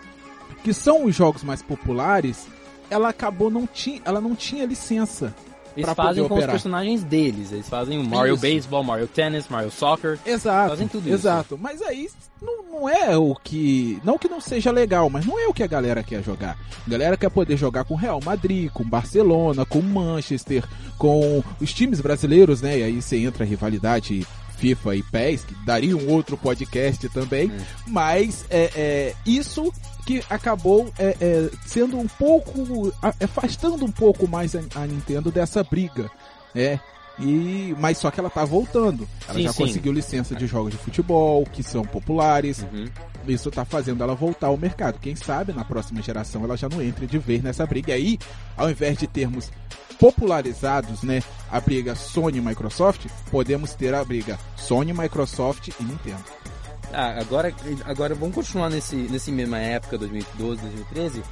que 0.62 0.73
são 0.73 1.05
os 1.07 1.15
jogos 1.15 1.43
mais 1.43 1.61
populares. 1.62 2.47
Ela 2.93 3.09
acabou 3.09 3.51
não 3.51 3.67
tinha, 3.67 4.01
ela 4.05 4.21
não 4.21 4.35
tinha 4.35 4.67
licença. 4.67 5.35
Eles 5.77 5.91
fazem 5.95 6.23
com 6.23 6.35
os 6.35 6.39
operar. 6.39 6.51
personagens 6.51 7.03
deles. 7.03 7.51
Eles 7.51 7.69
fazem 7.69 7.99
o 7.99 8.05
Mario 8.05 8.35
Isso. 8.35 8.43
Baseball, 8.43 8.85
Mario 8.85 9.07
Tennis, 9.07 9.49
Mario 9.49 9.71
Soccer. 9.71 10.19
Exato. 10.25 10.71
Fazem 10.71 10.87
tudo 10.89 11.07
isso. 11.07 11.15
exato. 11.15 11.59
Mas 11.59 11.81
aí 11.81 12.11
não, 12.41 12.63
não 12.65 12.89
é 12.89 13.17
o 13.17 13.35
que. 13.35 13.99
Não 14.05 14.19
que 14.19 14.29
não 14.29 14.41
seja 14.41 14.71
legal, 14.71 15.09
mas 15.09 15.25
não 15.25 15.39
é 15.39 15.47
o 15.47 15.55
que 15.55 15.63
a 15.63 15.67
galera 15.67 16.03
quer 16.03 16.23
jogar. 16.23 16.59
A 16.87 16.91
galera 16.91 17.17
quer 17.17 17.31
poder 17.31 17.57
jogar 17.57 17.85
com 17.85 17.95
Real 17.95 18.21
Madrid, 18.23 18.71
com 18.71 18.85
Barcelona, 18.85 19.65
com 19.65 19.81
Manchester, 19.81 20.65
com 20.99 21.43
os 21.61 21.73
times 21.73 22.01
brasileiros, 22.01 22.61
né? 22.61 22.81
E 22.81 22.83
aí 22.83 23.01
você 23.01 23.17
entra 23.17 23.45
a 23.45 23.47
rivalidade 23.47 24.27
FIFA 24.59 24.97
e 24.97 25.03
PES, 25.03 25.45
que 25.45 25.55
daria 25.65 25.97
um 25.97 26.09
outro 26.11 26.37
podcast 26.37 27.09
também. 27.09 27.51
É. 27.51 27.65
Mas 27.87 28.45
é, 28.51 28.71
é, 28.77 29.15
isso 29.27 29.73
que 30.06 30.23
acabou 30.28 30.92
é, 30.99 31.16
é, 31.21 31.50
sendo 31.66 31.99
um 31.99 32.06
pouco. 32.06 32.92
afastando 33.21 33.85
um 33.85 33.90
pouco 33.90 34.28
mais 34.28 34.54
a, 34.54 34.61
a 34.75 34.87
Nintendo 34.87 35.30
dessa 35.30 35.62
briga. 35.62 36.11
É, 36.54 36.78
e, 37.18 37.75
mas 37.78 37.99
só 37.99 38.11
que 38.11 38.18
ela 38.18 38.30
tá 38.30 38.44
voltando. 38.44 39.06
Ela 39.26 39.38
Sim, 39.38 39.42
já 39.42 39.52
sim. 39.52 39.64
conseguiu 39.64 39.92
licença 39.92 40.35
de 40.35 40.47
jogos 40.47 40.73
de 40.73 40.78
futebol, 40.78 41.44
que 41.44 41.62
são 41.62 41.82
populares. 41.82 42.64
Uhum. 42.73 42.87
Isso 43.26 43.50
tá 43.50 43.64
fazendo 43.64 44.02
ela 44.02 44.14
voltar 44.14 44.49
ao 44.49 44.56
mercado. 44.56 44.99
Quem 44.99 45.14
sabe 45.14 45.52
na 45.52 45.64
próxima 45.64 46.02
geração 46.02 46.44
ela 46.44 46.56
já 46.56 46.68
não 46.68 46.82
entre 46.82 47.06
de 47.06 47.18
vez 47.18 47.42
nessa 47.42 47.66
briga. 47.66 47.90
E 47.90 47.94
aí, 47.94 48.18
ao 48.56 48.71
invés 48.71 48.99
de 48.99 49.06
termos 49.06 49.50
popularizados, 49.99 51.02
né, 51.02 51.23
a 51.50 51.61
briga 51.61 51.94
Sony 51.94 52.38
e 52.38 52.40
Microsoft, 52.40 53.06
podemos 53.30 53.75
ter 53.75 53.94
a 53.94 54.04
briga 54.04 54.38
Sony, 54.56 54.92
Microsoft 54.92 55.68
e 55.68 55.85
Nintendo. 55.85 56.25
Ah, 56.93 57.19
agora, 57.21 57.53
agora 57.85 58.15
vamos 58.15 58.35
continuar 58.35 58.69
nesse, 58.71 58.97
nesse 58.97 59.33
mesma 59.33 59.59
época, 59.59 59.97
2012, 59.99 60.61
2013. 60.63 61.23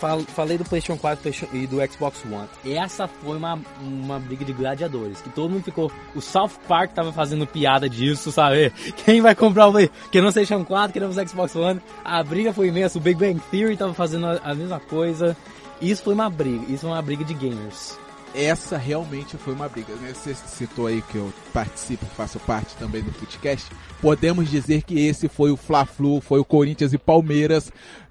Fal- 0.00 0.20
Falei 0.20 0.58
do 0.58 0.64
PlayStation 0.64 0.98
4 0.98 1.22
PlayStation- 1.22 1.54
e 1.56 1.66
do 1.66 1.76
Xbox 1.90 2.24
One. 2.24 2.48
Essa 2.64 3.06
foi 3.06 3.36
uma, 3.36 3.60
uma 3.80 4.18
briga 4.18 4.44
de 4.44 4.52
gladiadores, 4.52 5.20
que 5.20 5.28
todo 5.30 5.50
mundo 5.50 5.62
ficou. 5.64 5.92
O 6.14 6.20
South 6.20 6.50
Park 6.66 6.92
tava 6.92 7.12
fazendo 7.12 7.46
piada 7.46 7.88
disso, 7.88 8.32
sabe? 8.32 8.70
Quem 9.04 9.20
vai 9.20 9.34
comprar 9.34 9.68
o 9.68 9.72
PlayStation 9.72 10.64
4, 10.64 10.92
querendo 10.92 11.10
o 11.16 11.28
Xbox 11.28 11.54
One. 11.54 11.80
A 12.04 12.22
briga 12.24 12.52
foi 12.52 12.68
imensa. 12.68 12.98
O 12.98 13.00
Big 13.00 13.18
Bang 13.18 13.40
Theory 13.50 13.76
tava 13.76 13.94
fazendo 13.94 14.26
a, 14.26 14.40
a 14.42 14.54
mesma 14.54 14.80
coisa. 14.80 15.36
Isso 15.80 16.02
foi 16.02 16.14
uma 16.14 16.30
briga, 16.30 16.64
isso 16.68 16.80
foi 16.82 16.90
uma 16.90 17.02
briga 17.02 17.24
de 17.24 17.34
gamers. 17.34 17.98
Essa 18.34 18.76
realmente 18.76 19.36
foi 19.36 19.54
uma 19.54 19.68
briga. 19.68 19.94
Né? 19.96 20.12
Você 20.14 20.34
citou 20.34 20.86
aí 20.86 21.02
que 21.02 21.16
eu 21.16 21.32
participo, 21.52 22.04
faço 22.16 22.38
parte 22.40 22.74
também 22.76 23.02
do 23.02 23.12
podcast. 23.12 23.66
Podemos 24.00 24.50
dizer 24.50 24.82
que 24.82 24.98
esse 24.98 25.28
foi 25.28 25.50
o 25.50 25.56
Fla-Flu, 25.56 26.20
foi 26.20 26.40
o 26.40 26.44
Corinthians 26.44 26.92
e 26.92 26.98
Palmeiras 26.98 27.70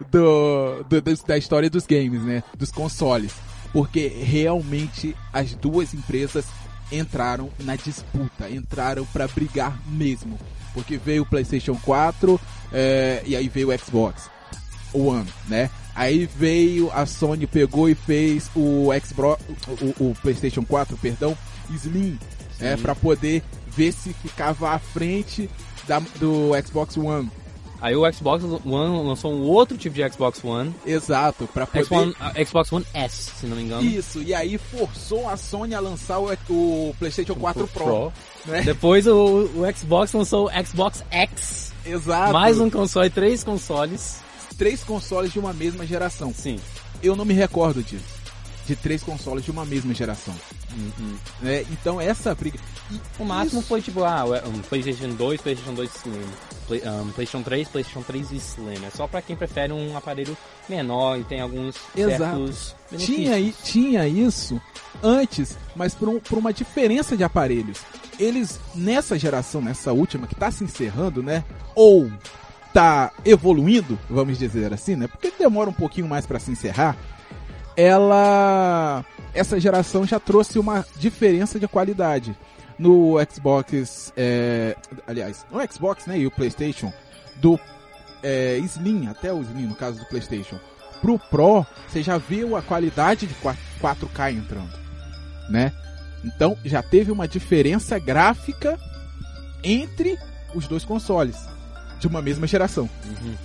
do, 0.10 0.84
do- 0.84 1.02
da 1.26 1.38
história 1.38 1.70
dos 1.70 1.86
games, 1.86 2.22
né? 2.24 2.44
Dos 2.58 2.72
consoles. 2.72 3.34
Porque 3.74 4.08
realmente 4.08 5.16
as 5.32 5.54
duas 5.56 5.94
empresas 5.94 6.46
entraram 6.92 7.50
na 7.60 7.76
disputa, 7.76 8.50
entraram 8.50 9.06
para 9.06 9.28
brigar 9.28 9.80
mesmo. 9.88 10.38
Porque 10.74 10.98
veio 10.98 11.24
o 11.24 11.26
PlayStation 11.26 11.76
4 11.76 12.40
eh, 12.74 13.24
e 13.26 13.36
aí 13.36 13.48
veio 13.50 13.70
o 13.74 13.78
Xbox 13.78 14.30
One, 14.94 15.28
né? 15.48 15.70
Aí 15.96 16.26
veio 16.38 16.90
a 16.94 17.06
Sony, 17.06 17.46
pegou 17.46 17.90
e 17.90 17.96
fez 17.96 18.50
o 18.56 18.90
Xbox, 19.06 19.44
o, 20.00 20.10
o 20.10 20.16
PlayStation 20.22 20.64
4, 20.64 20.96
perdão, 20.98 21.38
Slim, 21.70 22.18
né? 22.60 22.78
Para 22.78 22.96
poder 22.96 23.44
ver 23.68 23.92
se 23.92 24.14
ficava 24.14 24.72
à 24.72 24.80
frente 24.80 25.50
da, 25.88 26.00
do 26.20 26.52
Xbox 26.66 26.96
One. 26.98 27.30
Aí 27.82 27.96
o 27.96 28.10
Xbox 28.14 28.44
One 28.44 29.08
lançou 29.08 29.34
um 29.34 29.42
outro 29.42 29.76
tipo 29.76 29.96
de 29.96 30.08
Xbox 30.14 30.44
One. 30.44 30.74
Exato, 30.86 31.48
para 31.52 31.66
poder 31.66 31.86
Xbox, 31.86 32.16
a- 32.20 32.46
Xbox 32.46 32.72
One 32.72 32.86
S, 32.94 33.32
se 33.40 33.46
não 33.48 33.58
me 33.58 33.64
engano. 33.64 33.82
isso. 33.82 34.22
E 34.22 34.34
aí 34.36 34.58
forçou 34.60 35.28
a 35.28 35.36
Sony 35.36 35.74
a 35.74 35.80
lançar 35.80 36.20
o, 36.20 36.32
o 36.50 36.96
PlayStation 37.00 37.34
4 37.34 37.68
Pro, 37.68 38.14
né? 38.46 38.62
Depois 38.62 39.08
o, 39.08 39.46
o 39.56 39.64
Xbox 39.76 40.14
lançou 40.14 40.48
o 40.48 40.66
Xbox 40.66 41.04
X. 41.10 41.74
Exato. 41.84 42.32
Mais 42.34 42.60
um 42.60 42.70
console, 42.70 43.10
três 43.10 43.44
consoles. 43.44 44.20
Três 44.62 44.84
consoles 44.84 45.34
de 45.34 45.40
uma 45.40 45.52
mesma 45.54 45.84
geração. 45.88 46.32
Sim. 46.38 46.60
Eu 47.02 47.16
não 47.16 47.26
me 47.26 47.34
recordo 47.34 47.82
disso. 47.82 48.22
De 48.68 48.76
três 48.76 49.02
consoles 49.02 49.44
de 49.44 49.50
uma 49.50 49.66
mesma 49.66 49.92
geração. 49.92 50.36
Né? 51.42 51.66
Então 51.72 52.00
essa 52.00 52.36
briga. 52.36 52.60
e 52.92 53.00
O 53.20 53.26
máximo 53.26 53.60
isso- 53.62 53.68
foi 53.68 53.82
tipo, 53.82 54.04
ah, 54.04 54.24
um 54.46 54.60
PlayStation 54.62 55.10
2, 55.16 55.42
PlayStation 55.42 55.74
2 55.74 55.90
Slim. 55.96 56.22
Play, 56.68 56.82
um, 56.88 57.12
PlayStation 57.12 57.42
3, 57.44 57.68
PlayStation 57.70 58.04
3 58.04 58.32
Slim. 58.32 58.86
É 58.86 58.92
só 58.96 59.08
pra 59.08 59.20
quem 59.20 59.36
prefere 59.36 59.74
um 59.74 59.98
aparelho 59.98 60.38
menor 60.70 61.18
e 61.20 61.24
tem 61.24 61.42
alguns 61.42 61.76
Exato. 61.98 62.54
Tinha, 63.00 63.52
tinha 63.64 64.08
isso 64.08 64.62
antes, 65.02 65.58
mas 65.76 65.96
por, 65.96 66.08
um- 66.08 66.20
por 66.20 66.38
uma 66.38 66.54
diferença 66.54 67.18
de 67.18 67.24
aparelhos. 67.24 67.80
Eles, 68.20 68.60
nessa 68.76 69.18
geração, 69.18 69.60
nessa 69.60 69.92
última, 69.92 70.28
que 70.28 70.36
tá 70.36 70.52
se 70.52 70.64
encerrando, 70.64 71.24
né? 71.24 71.44
Ou 71.74 72.12
tá 72.74 73.12
evoluindo, 73.26 73.98
vamos 74.10 74.38
dizer 74.38 74.74
assim, 74.74 74.96
né? 74.96 75.08
Porque 75.08 75.32
demora 75.38 75.70
um 75.70 75.74
pouquinho 75.74 76.08
mais 76.08 76.26
para 76.26 76.40
se 76.40 76.52
encerrar. 76.52 76.96
Ela. 77.76 79.06
Essa 79.34 79.60
geração 79.60 80.06
já 80.06 80.20
trouxe 80.20 80.60
uma 80.60 80.86
diferença 80.98 81.60
de 81.60 81.68
qualidade. 81.68 82.36
No 82.78 83.16
Xbox. 83.32 84.12
é, 84.18 84.76
aliás, 85.08 85.46
no 85.52 85.60
Xbox, 85.72 86.06
né? 86.06 86.20
E 86.20 86.28
o 86.28 86.32
PlayStation. 86.32 86.92
Do 87.38 87.60
é, 88.22 88.58
Slim, 88.60 89.08
até 89.08 89.34
o 89.34 89.42
Slim, 89.42 89.66
no 89.66 89.76
caso 89.76 90.00
do 90.00 90.06
PlayStation 90.06 90.60
pro 91.02 91.18
Pro, 91.18 91.66
você 91.88 92.04
já 92.04 92.18
viu 92.18 92.56
a 92.56 92.62
qualidade 92.62 93.26
de 93.26 93.34
4K 93.34 94.34
entrando, 94.34 94.72
né? 95.50 95.74
Então 96.24 96.56
já 96.64 96.84
teve 96.84 97.12
uma 97.12 97.28
diferença 97.28 97.98
gráfica 97.98 98.80
entre 99.64 100.18
os 100.54 100.68
dois 100.68 100.86
consoles 100.86 101.51
de 102.02 102.08
uma 102.08 102.22
mesma 102.22 102.46
geração. 102.46 102.90
Uhum. 103.06 103.36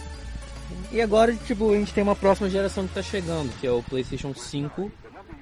E 0.90 1.00
agora, 1.00 1.34
tipo, 1.46 1.72
a 1.72 1.76
gente 1.76 1.92
tem 1.92 2.02
uma 2.02 2.16
próxima 2.16 2.48
geração 2.48 2.86
que 2.86 2.94
tá 2.94 3.02
chegando, 3.02 3.52
que 3.60 3.66
é 3.66 3.70
o 3.70 3.82
PlayStation 3.82 4.34
5 4.34 4.90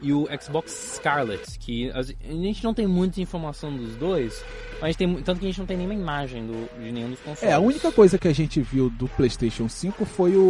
e 0.03 0.13
o 0.13 0.29
Xbox 0.41 0.97
Scarlet, 0.97 1.59
que 1.59 1.91
a 1.93 2.03
gente 2.03 2.63
não 2.63 2.75
tem 2.75 2.87
muita 2.87 3.21
informação 3.21 3.75
dos 3.75 3.95
dois, 3.97 4.45
mas 4.75 4.83
a 4.83 4.87
gente 4.89 4.99
tem, 4.99 5.23
tanto 5.23 5.41
que 5.41 5.47
a 5.47 5.49
gente 5.49 5.59
não 5.59 5.67
tem 5.67 5.77
nenhuma 5.77 5.95
imagem 5.95 6.47
do, 6.47 6.69
de 6.79 6.93
nenhum 6.93 7.11
dos 7.11 7.21
consoles. 7.21 7.43
É, 7.43 7.53
a 7.53 7.61
única 7.61 7.91
coisa 7.93 8.19
que 8.19 8.29
a 8.29 8.33
gente 8.33 8.61
viu 8.61 8.91
do 8.91 9.09
PlayStation 9.09 9.69
5 9.69 10.05
foi 10.05 10.37
o, 10.37 10.43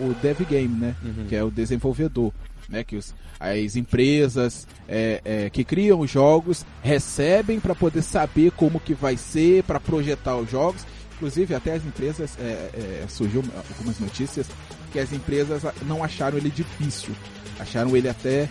o 0.00 0.16
Dev 0.22 0.40
Game, 0.48 0.74
né? 0.74 0.96
Uhum. 1.04 1.26
Que 1.28 1.36
é 1.36 1.44
o 1.44 1.50
desenvolvedor. 1.50 2.32
Né, 2.68 2.82
que 2.82 2.96
os, 2.96 3.14
as 3.38 3.76
empresas 3.76 4.66
é, 4.88 5.20
é, 5.24 5.50
que 5.50 5.62
criam 5.62 6.00
os 6.00 6.10
jogos 6.10 6.66
recebem 6.82 7.60
para 7.60 7.76
poder 7.76 8.02
saber 8.02 8.50
como 8.50 8.80
que 8.80 8.92
vai 8.92 9.16
ser, 9.16 9.62
para 9.62 9.78
projetar 9.78 10.36
os 10.36 10.50
jogos. 10.50 10.84
Inclusive, 11.16 11.54
até 11.54 11.74
as 11.74 11.84
empresas, 11.84 12.36
é, 12.38 13.02
é, 13.02 13.06
surgiu 13.08 13.42
algumas 13.70 13.98
notícias 13.98 14.46
que 14.92 14.98
as 14.98 15.12
empresas 15.12 15.62
não 15.82 16.04
acharam 16.04 16.36
ele 16.36 16.50
difícil, 16.50 17.14
acharam 17.58 17.96
ele 17.96 18.08
até 18.08 18.48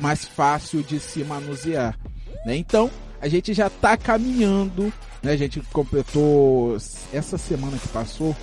mais 0.00 0.24
fácil 0.24 0.82
de 0.82 0.98
se 0.98 1.22
manusear. 1.24 1.98
Né? 2.46 2.56
Então, 2.56 2.90
a 3.20 3.28
gente 3.28 3.52
já 3.52 3.66
está 3.66 3.98
caminhando, 3.98 4.92
né? 5.22 5.32
a 5.32 5.36
gente 5.36 5.60
completou 5.72 6.78
essa 7.12 7.36
semana 7.36 7.76
que 7.76 7.88
passou 7.88 8.34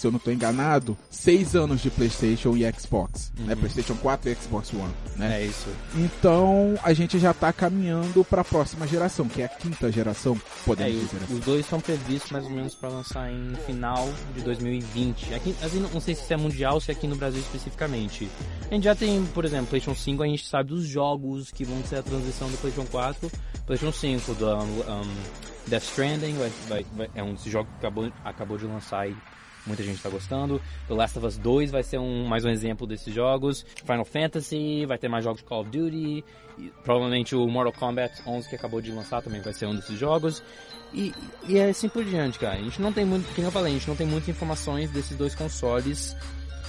se 0.00 0.06
eu 0.06 0.10
não 0.10 0.16
estou 0.18 0.32
enganado, 0.32 0.96
seis 1.10 1.54
anos 1.54 1.80
de 1.82 1.90
PlayStation 1.90 2.56
e 2.56 2.62
Xbox, 2.72 3.32
Uhum. 3.38 3.46
né? 3.46 3.54
PlayStation 3.54 3.94
4 3.96 4.30
e 4.30 4.34
Xbox 4.34 4.72
One, 4.72 4.92
né? 5.16 5.42
É 5.42 5.44
isso. 5.46 5.68
Então 5.94 6.74
a 6.82 6.92
gente 6.92 7.18
já 7.18 7.30
está 7.32 7.52
caminhando 7.52 8.24
para 8.24 8.40
a 8.40 8.44
próxima 8.44 8.86
geração, 8.86 9.28
que 9.28 9.42
é 9.42 9.44
a 9.44 9.48
quinta 9.48 9.90
geração, 9.92 10.34
É, 10.34 10.64
podemos 10.64 11.02
e 11.02 11.04
dizer 11.04 11.16
assim. 11.24 11.34
os 11.34 11.40
dois 11.40 11.66
são 11.66 11.80
previstos 11.80 12.30
mais 12.32 12.44
ou 12.44 12.50
menos 12.50 12.74
para 12.74 12.88
lançar 12.88 13.30
em 13.30 13.54
final 13.66 14.08
de 14.34 14.40
2020. 14.42 15.34
Aqui, 15.34 15.54
assim, 15.62 15.80
não 15.80 16.00
sei 16.00 16.14
se 16.14 16.22
isso 16.22 16.32
é 16.32 16.36
mundial 16.36 16.74
ou 16.74 16.80
se 16.80 16.90
é 16.90 16.94
aqui 16.94 17.06
no 17.06 17.16
Brasil 17.16 17.40
especificamente. 17.40 18.28
A 18.70 18.74
gente 18.74 18.84
já 18.84 18.94
tem, 18.94 19.24
por 19.26 19.44
exemplo, 19.44 19.66
PlayStation 19.66 19.98
5, 20.00 20.22
a 20.22 20.26
gente 20.26 20.46
sabe 20.46 20.70
dos 20.70 20.84
jogos 20.84 21.50
que 21.50 21.64
vão 21.64 21.82
ser 21.84 21.96
a 21.96 22.02
transição 22.02 22.48
do 22.50 22.56
PlayStation 22.58 22.90
4 22.90 23.30
PlayStation 23.66 23.96
5, 23.96 24.34
do 24.34 24.46
um, 24.46 24.62
um, 24.62 25.14
Death 25.66 25.82
Stranding, 25.84 26.34
vai, 26.34 26.52
vai, 26.68 26.86
vai- 26.96 27.10
é 27.14 27.22
um 27.22 27.34
desses 27.34 27.52
jogos 27.52 27.70
que 27.72 27.78
acabou, 27.78 28.10
acabou 28.24 28.56
de 28.58 28.64
lançar 28.66 29.08
e 29.08 29.14
muita 29.66 29.82
gente 29.82 29.96
está 29.96 30.08
gostando. 30.08 30.60
The 30.88 30.94
Last 30.94 31.18
of 31.18 31.26
Us 31.26 31.38
2 31.38 31.70
vai 31.70 31.82
ser 31.82 31.98
um, 31.98 32.26
mais 32.26 32.44
um 32.44 32.48
exemplo 32.48 32.86
desses 32.86 33.14
jogos. 33.14 33.64
Final 33.84 34.04
Fantasy, 34.04 34.84
vai 34.86 34.98
ter 34.98 35.08
mais 35.08 35.24
jogos 35.24 35.40
de 35.40 35.46
Call 35.46 35.62
of 35.62 35.70
Duty. 35.70 36.24
e 36.58 36.72
provavelmente 36.84 37.34
o 37.34 37.46
Mortal 37.46 37.72
Kombat 37.72 38.22
11 38.26 38.48
que 38.48 38.56
acabou 38.56 38.80
de 38.80 38.92
lançar 38.92 39.22
também 39.22 39.40
vai 39.40 39.52
ser 39.52 39.66
um 39.66 39.74
desses 39.74 39.98
jogos. 39.98 40.42
E, 40.92 41.12
e 41.48 41.58
é 41.58 41.68
assim 41.68 41.88
por 41.88 42.04
diante, 42.04 42.38
cara. 42.38 42.58
A 42.58 42.62
gente 42.62 42.80
não 42.80 42.92
tem 42.92 43.04
muito, 43.04 43.32
como 43.34 43.46
eu 43.46 43.52
falei, 43.52 43.72
a 43.72 43.74
gente 43.76 43.88
não 43.88 43.96
tem 43.96 44.06
muitas 44.06 44.28
informações 44.28 44.90
desses 44.90 45.16
dois 45.16 45.34
consoles. 45.34 46.16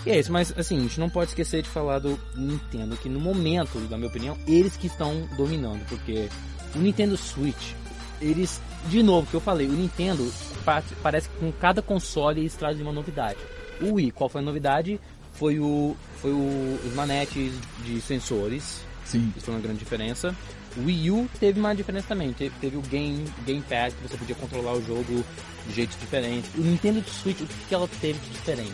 E 0.05 0.09
é 0.09 0.19
isso, 0.19 0.31
mas 0.31 0.51
assim, 0.57 0.77
a 0.77 0.81
gente 0.81 0.99
não 0.99 1.09
pode 1.09 1.29
esquecer 1.29 1.61
de 1.61 1.69
falar 1.69 1.99
do 1.99 2.19
Nintendo, 2.35 2.97
que 2.97 3.07
no 3.07 3.19
momento, 3.19 3.79
na 3.89 3.97
minha 3.97 4.09
opinião, 4.09 4.37
eles 4.47 4.75
que 4.75 4.87
estão 4.87 5.27
dominando, 5.37 5.85
porque 5.87 6.27
o 6.75 6.79
Nintendo 6.79 7.15
Switch, 7.15 7.73
eles, 8.21 8.61
de 8.87 9.01
novo, 9.03 9.27
que 9.27 9.33
eu 9.33 9.39
falei, 9.41 9.67
o 9.67 9.71
Nintendo 9.73 10.31
pa- 10.63 10.83
parece 11.01 11.27
que 11.29 11.35
com 11.37 11.51
cada 11.51 11.81
console 11.81 12.39
eles 12.41 12.53
trazem 12.55 12.81
uma 12.83 12.91
novidade. 12.93 13.37
O 13.81 13.93
Wii, 13.93 14.11
qual 14.11 14.29
foi 14.29 14.41
a 14.41 14.43
novidade? 14.43 14.99
Foi 15.33 15.59
o, 15.59 15.95
foi 16.21 16.31
o, 16.31 16.79
os 16.85 16.93
manetes 16.93 17.51
de 17.85 17.99
sensores, 18.01 18.81
Sim. 19.05 19.33
isso 19.35 19.45
foi 19.45 19.55
uma 19.55 19.61
grande 19.61 19.79
diferença. 19.79 20.35
O 20.77 20.85
Wii 20.85 21.11
U 21.11 21.29
teve 21.39 21.59
uma 21.59 21.73
diferença 21.75 22.07
também. 22.07 22.31
Teve, 22.31 22.53
teve 22.61 22.77
o 22.77 22.81
Game, 22.83 23.25
Game 23.45 23.61
Pass, 23.61 23.93
que 23.93 24.07
você 24.07 24.15
podia 24.17 24.35
controlar 24.35 24.73
o 24.73 24.85
jogo 24.85 25.25
de 25.67 25.73
jeitos 25.73 25.97
diferentes. 25.99 26.49
O 26.55 26.61
Nintendo 26.61 27.03
Switch, 27.09 27.41
o 27.41 27.45
que 27.47 27.65
que 27.67 27.75
ela 27.75 27.89
teve 27.99 28.19
de 28.19 28.29
diferente? 28.29 28.71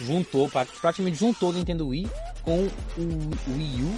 Juntou, 0.00 0.48
pra- 0.48 0.64
praticamente 0.80 1.18
juntou 1.18 1.50
o 1.50 1.52
Nintendo 1.52 1.88
Wii 1.88 2.08
com 2.42 2.60
o, 2.96 3.30
Wii 3.48 3.82
U. 3.82 3.94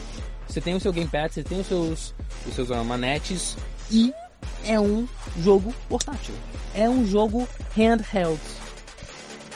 Você 0.49 0.61
tem 0.61 0.75
o 0.75 0.81
seu 0.81 0.93
Game 0.93 1.09
Pass, 1.09 1.35
você 1.35 1.43
tem 1.45 1.61
os 1.61 1.67
seus, 1.67 2.15
os 2.47 2.55
seus 2.55 2.69
manetes 2.85 3.57
e 3.91 4.13
é 4.65 4.79
um 4.81 5.07
jogo 5.39 5.75
portátil. 5.89 6.35
É 6.75 6.89
um 6.89 7.07
jogo 7.07 7.49
handheld. 7.77 8.41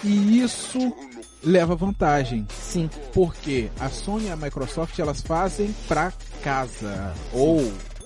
E 0.03 0.41
isso 0.43 0.95
leva 1.43 1.75
vantagem, 1.77 2.47
Sim. 2.51 2.89
porque 3.13 3.69
a 3.79 3.89
Sony 3.89 4.27
e 4.27 4.31
a 4.31 4.37
Microsoft 4.37 4.99
elas 4.99 5.21
fazem 5.21 5.75
para 5.89 6.13
casa 6.43 7.13
ou 7.33 7.61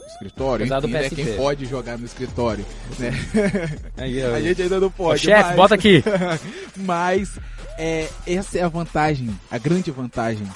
escritório, 0.09 0.64
Apesar 0.64 0.78
enfim, 0.88 1.09
PSP. 1.09 1.14
quem 1.25 1.37
pode 1.37 1.66
jogar 1.66 1.99
no 1.99 2.04
escritório, 2.07 2.64
né? 2.99 3.11
Aí, 3.97 4.23
A 4.23 4.40
gente 4.40 4.62
ainda 4.62 4.81
não 4.81 4.90
pode. 4.90 5.21
chefe, 5.21 5.43
mas- 5.49 5.57
bota 5.57 5.75
aqui. 5.75 6.02
Mas 6.76 7.31
é, 7.78 8.09
essa 8.26 8.59
é 8.59 8.62
a 8.62 8.69
vantagem, 8.69 9.31
a 9.50 9.59
grande 9.59 9.90
vantagem 9.90 10.49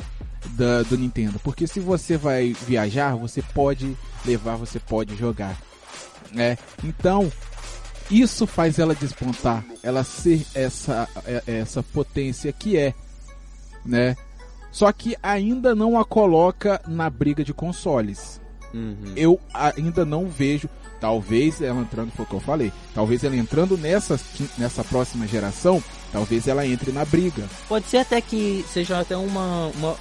da- 0.50 0.82
do 0.82 0.96
Nintendo. 0.98 1.38
Porque 1.40 1.66
se 1.66 1.78
você 1.80 2.16
vai 2.16 2.54
viajar, 2.66 3.14
você 3.16 3.42
pode 3.42 3.96
levar, 4.24 4.56
você 4.56 4.78
pode 4.80 5.16
jogar. 5.16 5.56
Né? 6.32 6.56
Então, 6.84 7.30
isso 8.10 8.46
faz 8.46 8.78
ela 8.78 8.94
despontar, 8.94 9.64
ela 9.82 10.02
ser 10.04 10.44
essa, 10.54 11.08
é- 11.26 11.42
essa 11.46 11.82
potência 11.82 12.52
que 12.52 12.76
é. 12.76 12.94
Né? 13.84 14.16
Só 14.70 14.90
que 14.92 15.16
ainda 15.22 15.74
não 15.74 15.98
a 15.98 16.04
coloca 16.04 16.80
na 16.86 17.08
briga 17.08 17.42
de 17.42 17.54
consoles 17.54 18.40
Uhum. 18.74 19.12
eu 19.16 19.40
ainda 19.54 20.04
não 20.04 20.28
vejo. 20.28 20.68
Talvez 21.00 21.62
ela 21.62 21.80
entrando, 21.80 22.10
foi 22.10 22.24
o 22.24 22.28
que 22.28 22.34
eu 22.34 22.40
falei. 22.40 22.72
Talvez 22.94 23.22
ela 23.22 23.36
entrando 23.36 23.78
nessa, 23.78 24.18
nessa 24.58 24.82
próxima 24.82 25.26
geração, 25.28 25.82
talvez 26.12 26.48
ela 26.48 26.66
entre 26.66 26.90
na 26.90 27.04
briga. 27.04 27.48
Pode 27.68 27.86
ser 27.86 27.98
até 27.98 28.20
que 28.20 28.64
seja 28.72 28.98
até 28.98 29.16
uma, 29.16 29.68
uma 29.76 29.96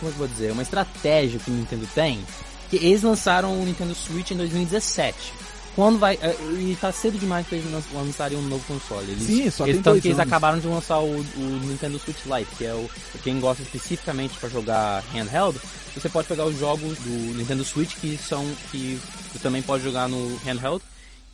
como 0.00 0.10
é 0.10 0.14
eu 0.14 0.18
vou 0.18 0.26
dizer, 0.26 0.50
uma 0.52 0.62
estratégia 0.62 1.38
que 1.38 1.48
o 1.50 1.54
Nintendo 1.54 1.88
tem, 1.94 2.20
que 2.68 2.76
eles 2.76 3.02
lançaram 3.02 3.56
o 3.60 3.64
Nintendo 3.64 3.94
Switch 3.94 4.32
em 4.32 4.36
2017. 4.36 5.32
Quando 5.74 5.98
vai 5.98 6.18
eh, 6.20 6.36
e 6.58 6.76
tá 6.80 6.92
cedo 6.92 7.18
demais 7.18 7.46
para 7.46 7.56
eles 7.56 7.70
lan- 7.72 7.82
lançarem 8.04 8.36
um 8.36 8.42
novo 8.42 8.62
console. 8.66 9.10
Eles, 9.10 9.22
Sim, 9.26 9.50
só 9.50 9.64
eles, 9.64 9.76
tem 9.76 9.82
tanto 9.82 10.02
que 10.02 10.08
eles 10.08 10.18
acabaram 10.18 10.58
de 10.58 10.66
lançar 10.66 10.98
o, 10.98 11.18
o 11.18 11.60
Nintendo 11.66 11.98
Switch 11.98 12.18
Lite, 12.26 12.50
que 12.58 12.64
é 12.66 12.74
o 12.74 12.90
quem 13.22 13.40
gosta 13.40 13.62
especificamente 13.62 14.36
para 14.38 14.48
jogar 14.50 15.02
handheld, 15.14 15.58
você 15.96 16.08
pode 16.10 16.28
pegar 16.28 16.44
os 16.44 16.58
jogos 16.58 16.98
do 16.98 17.10
Nintendo 17.36 17.64
Switch 17.64 17.94
que 17.96 18.18
são 18.18 18.44
que 18.70 19.00
você 19.32 19.38
também 19.38 19.62
pode 19.62 19.82
jogar 19.82 20.08
no 20.10 20.36
handheld 20.44 20.82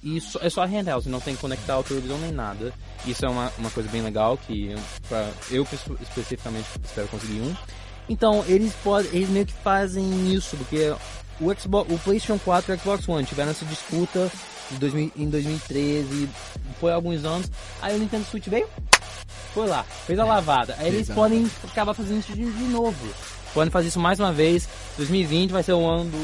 e 0.05 0.20
só- 0.20 0.38
é 0.40 0.48
só 0.48 0.64
handheld, 0.64 1.03
você 1.03 1.11
não 1.11 1.20
tem 1.20 1.35
que 1.35 1.40
conectar 1.40 1.77
a 1.77 1.83
televisão 1.83 2.18
nem 2.18 2.31
nada. 2.31 2.72
Isso 3.05 3.24
é 3.27 3.29
uma, 3.29 3.53
uma 3.59 3.70
coisa 3.70 3.88
bem 3.88 4.03
legal 4.03 4.38
que 4.38 4.70
eu, 4.70 4.79
pra, 5.09 5.31
eu 5.51 5.62
espe- 5.72 5.96
especificamente 6.01 6.66
espero 6.85 7.09
conseguir 7.09 7.40
um. 7.40 7.55
Então, 8.09 8.44
eles 8.46 8.72
podem, 8.85 9.11
eles 9.12 9.29
meio 9.29 9.44
que 9.46 9.53
fazem 9.53 10.33
isso, 10.33 10.57
porque 10.57 10.94
o 11.40 11.55
Xbox, 11.55 11.92
o 11.92 11.98
PlayStation 11.98 12.38
4 12.44 12.72
e 12.72 12.77
o 12.77 12.79
Xbox 12.81 13.09
One 13.09 13.24
tiveram 13.27 13.51
essa 13.51 13.64
disputa 13.64 14.31
de 14.70 14.79
2000 14.79 15.12
em 15.16 15.29
2013, 15.31 16.29
foi 16.81 16.92
alguns 16.92 17.24
anos. 17.24 17.51
Aí 17.81 17.96
o 17.96 17.98
Nintendo 17.98 18.24
Switch 18.24 18.46
veio, 18.48 18.66
foi 19.55 19.66
lá, 19.66 19.83
fez 20.07 20.18
a 20.18 20.24
lavada. 20.24 20.74
Aí 20.79 20.88
eles 20.88 21.01
Exato. 21.03 21.20
podem 21.20 21.51
acabar 21.64 21.94
fazendo 21.94 22.20
isso 22.20 22.33
de, 22.33 22.44
de 22.44 22.64
novo. 22.64 23.09
Podem 23.55 23.70
fazer 23.70 23.88
isso 23.88 23.98
mais 23.98 24.20
uma 24.20 24.31
vez. 24.33 24.68
2020 24.98 25.51
vai 25.51 25.62
ser 25.62 25.72
o 25.72 25.87
ano 25.87 26.05
do, 26.11 26.18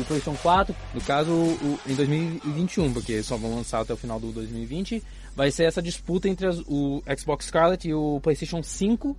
do 0.00 0.04
PlayStation 0.06 0.36
4, 0.42 0.74
no 0.94 1.00
caso 1.02 1.30
o, 1.30 1.78
em 1.86 1.94
2021, 1.94 2.92
porque 2.92 3.22
só 3.22 3.36
vão 3.36 3.54
lançar 3.56 3.80
até 3.80 3.92
o 3.92 3.96
final 3.96 4.18
do 4.18 4.32
2020. 4.32 5.02
Vai 5.36 5.50
ser 5.50 5.64
essa 5.64 5.82
disputa 5.82 6.26
entre 6.28 6.46
as- 6.46 6.60
o 6.66 7.02
Xbox 7.18 7.46
Scarlet 7.46 7.86
e 7.86 7.94
o 7.94 8.18
PlayStation 8.22 8.62
5. 8.62 9.14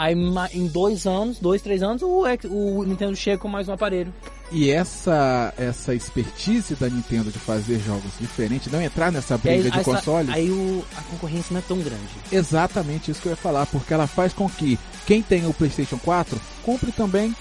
Aí 0.00 0.14
em 0.52 0.68
dois 0.68 1.06
anos, 1.08 1.38
dois, 1.40 1.60
três 1.60 1.82
anos, 1.82 2.02
o, 2.02 2.24
o 2.48 2.84
Nintendo 2.84 3.16
chega 3.16 3.36
com 3.36 3.48
mais 3.48 3.68
um 3.68 3.72
aparelho. 3.72 4.14
E 4.52 4.70
essa 4.70 5.52
essa 5.58 5.92
expertise 5.92 6.76
da 6.76 6.88
Nintendo 6.88 7.32
de 7.32 7.38
fazer 7.40 7.80
jogos 7.80 8.12
diferentes, 8.20 8.70
não 8.72 8.80
entrar 8.80 9.10
nessa 9.10 9.34
E 9.44 9.48
aí, 9.48 9.54
briga 9.56 9.72
de 9.72 9.78
aí, 9.80 9.84
consoles, 9.84 10.30
aí 10.32 10.50
o- 10.50 10.84
a 10.96 11.02
concorrência 11.02 11.48
não 11.52 11.58
é 11.58 11.62
tão 11.66 11.78
grande. 11.80 11.98
exatamente 12.30 13.10
isso 13.10 13.20
que 13.20 13.26
eu 13.26 13.30
ia 13.32 13.36
falar, 13.36 13.66
porque 13.66 13.92
ela 13.92 14.06
faz 14.06 14.32
com 14.32 14.48
que 14.48 14.78
quem 15.04 15.20
tem 15.20 15.44
o 15.48 15.52
PlayStation 15.52 15.98
4 15.98 16.40
compre 16.62 16.92
também 16.92 17.34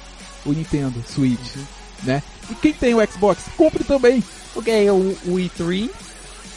o 0.43 0.51
Nintendo 0.51 1.01
Switch, 1.07 1.57
né? 2.03 2.23
E 2.49 2.55
quem 2.55 2.73
tem 2.73 2.95
o 2.95 3.07
Xbox 3.11 3.43
compre 3.55 3.83
também. 3.83 4.23
Porque 4.51 4.71
aí 4.71 4.89
o, 4.89 5.15
o 5.27 5.35
E3, 5.35 5.91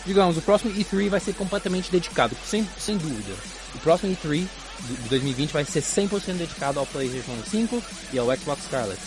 digamos, 0.07 0.39
o 0.39 0.41
próximo 0.43 0.73
E3 0.73 1.11
vai 1.11 1.21
ser 1.21 1.35
completamente 1.35 1.93
dedicado, 1.93 2.35
sem, 2.45 2.67
sem 2.79 2.97
dúvida. 2.97 3.35
O 3.75 3.79
próximo 3.81 4.11
E3 4.17 4.47
de 4.87 4.95
de 5.03 5.09
2020 5.09 5.51
vai 5.53 5.65
ser 5.65 5.83
100% 5.83 6.35
dedicado 6.37 6.79
ao 6.79 6.87
PlayStation 6.87 7.33
5 7.51 7.83
e 8.13 8.19
ao 8.19 8.27
Xbox 8.37 8.63
Scarlet. 8.65 8.99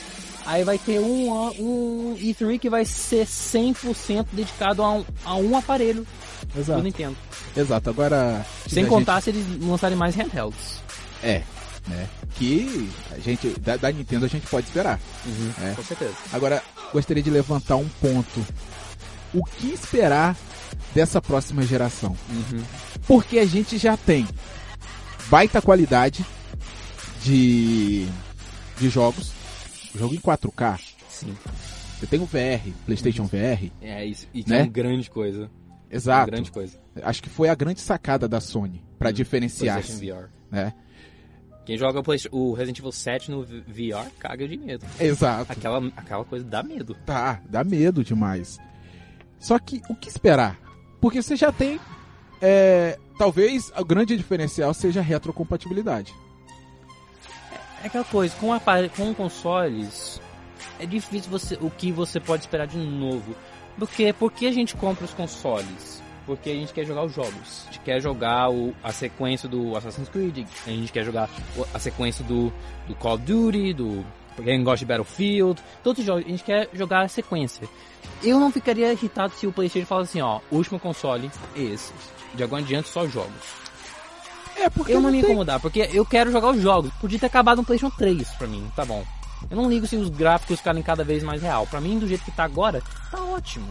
Aí 0.46 0.64
vai 0.64 0.78
ter 0.78 1.00
um, 1.00 1.32
um 1.60 2.18
E3 2.20 2.60
que 2.60 2.70
vai 2.70 2.84
ser 2.84 3.26
100% 3.26 4.26
dedicado 4.34 4.84
a 4.84 4.92
um, 4.96 5.06
a 5.24 5.36
um 5.36 5.58
aparelho 5.58 6.06
do 6.54 6.60
Exato. 6.60 6.82
Nintendo. 6.84 7.16
Exato. 7.56 7.90
Agora 7.90 8.46
Sem 8.68 8.86
contar 8.86 9.22
se 9.22 9.30
eles 9.30 9.46
lançarem 9.62 9.98
mais 9.98 10.16
handhelds. 10.16 10.82
gente- 11.22 11.26
é, 11.26 11.44
né? 11.88 12.10
Que 12.36 12.90
a 13.12 13.20
gente 13.20 13.48
da, 13.62 13.78
da 13.78 13.92
Nintendo 13.92 14.26
a 14.26 14.28
gente 14.28 14.46
pode 14.48 14.68
esperar. 14.68 15.00
É. 15.62 15.74
Com 15.76 15.84
certeza. 15.84 16.14
Agora, 16.34 16.62
gostaria 16.92 17.24
de 17.24 17.30
levantar 17.30 17.78
um 17.78 17.88
ponto. 18.02 18.46
O 19.34 19.44
que 19.46 19.68
esperar 19.68 20.36
dessa 20.94 21.22
próxima 21.22 21.64
geração? 21.64 22.16
Uhum. 22.30 22.62
Porque 23.08 23.40
a 23.40 23.46
gente 23.46 23.78
já 23.78 23.96
tem 23.96 24.28
baita 25.34 25.60
qualidade 25.64 26.24
de, 27.24 28.06
de 28.78 28.88
jogos. 28.88 29.34
Jogo 29.96 30.14
em 30.14 30.20
4K. 30.20 30.80
Sim. 31.10 31.36
Você 32.00 32.06
tem 32.06 32.20
o 32.20 32.26
VR, 32.26 32.70
PlayStation 32.86 33.26
VR. 33.26 33.72
É, 33.82 34.06
isso. 34.06 34.28
E 34.32 34.44
que 34.44 34.52
Né? 34.52 34.60
é 34.60 34.62
uma 34.62 34.70
grande 34.70 35.10
coisa. 35.10 35.50
Exato. 35.90 36.30
grande 36.30 36.52
coisa. 36.52 36.80
Acho 37.02 37.24
que 37.24 37.30
foi 37.30 37.50
a 37.50 37.56
grande 37.56 37.82
sacada 37.82 38.28
da 38.28 38.40
Sony 38.40 38.84
pra 39.00 39.10
Hum, 39.10 39.14
diferenciar-se, 39.14 39.94
PlayStation 39.98 40.22
VR. 40.22 40.30
né? 40.52 40.74
Quem 41.66 41.80
joga 41.80 42.04
o, 42.32 42.54
Resident 42.54 42.78
Evil 42.78 42.92
7 42.92 43.32
no 43.32 43.44
VR 43.44 44.12
caga 44.20 44.48
de 44.48 44.56
medo. 44.56 44.86
Exato. 45.00 45.52
Aquela, 45.52 45.80
aquela 45.98 46.26
coisa 46.26 46.46
dá 46.46 46.62
medo. 46.62 46.96
Tá, 47.08 47.42
dá 47.50 47.64
medo 47.64 48.04
demais. 48.04 48.60
Só 49.40 49.58
que 49.58 49.82
o 49.90 49.96
que 49.96 50.10
esperar? 50.10 50.60
Porque 51.02 51.24
você 51.24 51.36
já 51.36 51.52
tem. 51.52 51.80
é, 52.40 53.00
talvez 53.18 53.72
o 53.78 53.86
grande 53.86 54.16
diferencial 54.18 54.74
seja 54.74 55.00
a 55.00 55.04
retrocompatibilidade. 55.04 56.14
É 57.84 57.88
aquela 57.88 58.04
coisa, 58.06 58.34
com, 58.38 58.50
com 58.96 59.14
consoles, 59.14 60.22
é 60.80 60.86
difícil 60.86 61.30
você, 61.30 61.58
o 61.62 61.70
que 61.70 61.92
você 61.92 62.20
pode 62.20 62.44
esperar 62.44 62.68
de 62.68 62.78
novo. 62.78 63.36
Porque, 63.78 64.14
por 64.14 64.32
que 64.32 64.48
a 64.48 64.52
gente 64.52 64.76
compra 64.76 65.04
os 65.06 65.14
consoles? 65.14 66.02
Porque 66.26 66.50
a 66.52 66.54
gente 66.54 66.72
quer 66.74 66.86
jogar 66.86 67.04
os 67.04 67.14
jogos. 67.14 67.64
A 67.64 67.66
gente 67.72 67.80
quer 67.82 68.00
jogar 68.02 68.50
o- 68.50 68.74
a 68.82 68.94
sequência 68.94 69.50
do 69.50 69.76
Assassin's 69.76 70.08
Creed, 70.08 70.46
a 70.66 70.70
gente 70.70 70.92
quer 70.92 71.04
jogar 71.04 71.30
a 71.74 71.80
sequência 71.80 72.24
do, 72.24 72.54
do 72.88 72.96
Call 72.96 73.16
of 73.16 73.24
Duty, 73.24 73.74
do 73.74 74.06
quem 74.42 74.64
gosta 74.64 74.80
de 74.80 74.86
Battlefield, 74.86 75.62
todos 75.84 76.00
os 76.00 76.06
jogos, 76.06 76.26
a 76.26 76.30
gente 76.30 76.44
quer 76.44 76.70
jogar 76.74 77.02
a 77.02 77.08
sequência. 77.08 77.68
Eu 78.24 78.40
não 78.40 78.52
ficaria 78.52 78.92
irritado 78.92 79.34
se 79.36 79.46
o 79.46 79.52
Playstation 79.52 79.86
falasse 79.86 80.12
assim, 80.12 80.22
ó, 80.22 80.40
último 80.52 80.80
console 80.80 81.30
esse. 81.56 81.92
De 82.34 82.44
agora 82.44 82.62
em 82.62 82.66
diante 82.66 82.90
só 82.90 83.06
jogos. 83.08 83.32
É, 84.56 84.70
porque 84.70 84.94
Eu 84.94 85.02
não 85.02 85.12
me 85.12 85.20
tem- 85.22 85.30
incomodar, 85.30 85.60
porque 85.60 85.90
eu 85.94 86.06
quero 86.06 86.32
jogar 86.32 86.50
os 86.52 86.62
jogos. 86.62 86.92
Podia 87.02 87.20
ter 87.20 87.26
acabado 87.26 87.58
no 87.58 87.64
PlayStation 87.64 87.96
3 87.96 88.28
pra 88.38 88.48
mim, 88.48 88.70
tá 88.76 88.86
bom. 88.86 89.04
Eu 89.50 89.58
não 89.58 89.70
ligo 89.70 89.86
se 89.86 89.96
os 89.98 90.10
gráficos 90.10 90.60
ficarem 90.60 90.82
cada 90.82 91.04
vez 91.04 91.22
mais 91.24 91.42
real. 91.42 91.68
Pra 91.68 91.82
mim, 91.82 92.00
do 92.00 92.08
jeito 92.08 92.24
que 92.24 92.32
tá 92.32 92.44
agora, 92.44 92.82
tá 93.12 93.22
ótimo. 93.24 93.68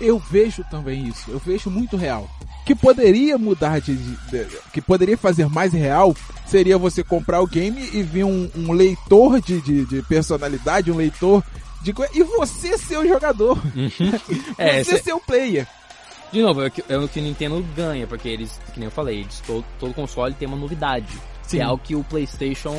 Eu 0.00 0.18
vejo 0.18 0.64
também 0.70 1.06
isso. 1.06 1.30
Eu 1.30 1.38
vejo 1.38 1.70
muito 1.70 1.96
real. 1.96 2.28
Que 2.66 2.74
poderia 2.74 3.36
mudar 3.38 3.80
de, 3.80 3.94
de- 3.94 4.16
de- 4.30 4.46
que 4.72 4.80
poderia 4.80 5.16
fazer 5.18 5.48
mais 5.48 5.72
real 5.72 6.14
seria 6.46 6.78
você 6.78 7.02
comprar 7.04 7.40
o 7.40 7.46
game 7.46 7.80
e 7.92 8.02
vir 8.02 8.24
um, 8.24 8.50
um 8.56 8.72
leitor 8.72 9.40
de, 9.40 9.60
de, 9.60 9.84
de 9.84 10.02
personalidade, 10.02 10.90
um 10.90 10.96
leitor 10.96 11.42
de 11.82 11.92
e 12.14 12.22
você 12.22 12.78
ser 12.78 12.96
o 12.98 13.06
jogador, 13.06 13.58
É, 14.56 14.82
você 14.82 14.96
cê- 14.96 15.02
ser 15.04 15.12
o 15.12 15.20
player. 15.20 15.66
de 16.32 16.40
novo, 16.40 16.62
é 16.62 16.68
o, 16.68 16.70
que, 16.70 16.84
é 16.88 16.96
o 16.96 17.06
que 17.08 17.20
o 17.20 17.22
Nintendo 17.22 17.64
ganha, 17.76 18.06
porque 18.06 18.28
eles, 18.28 18.58
que 18.72 18.80
nem 18.80 18.86
eu 18.86 18.90
falei, 18.90 19.20
eles, 19.20 19.42
todo, 19.46 19.64
todo 19.78 19.92
console 19.94 20.34
tem 20.34 20.48
uma 20.48 20.56
novidade. 20.56 21.06
Sim. 21.46 21.56
Que 21.58 21.62
é 21.62 21.64
algo 21.66 21.82
que 21.82 21.94
o 21.94 22.04
PlayStation. 22.04 22.76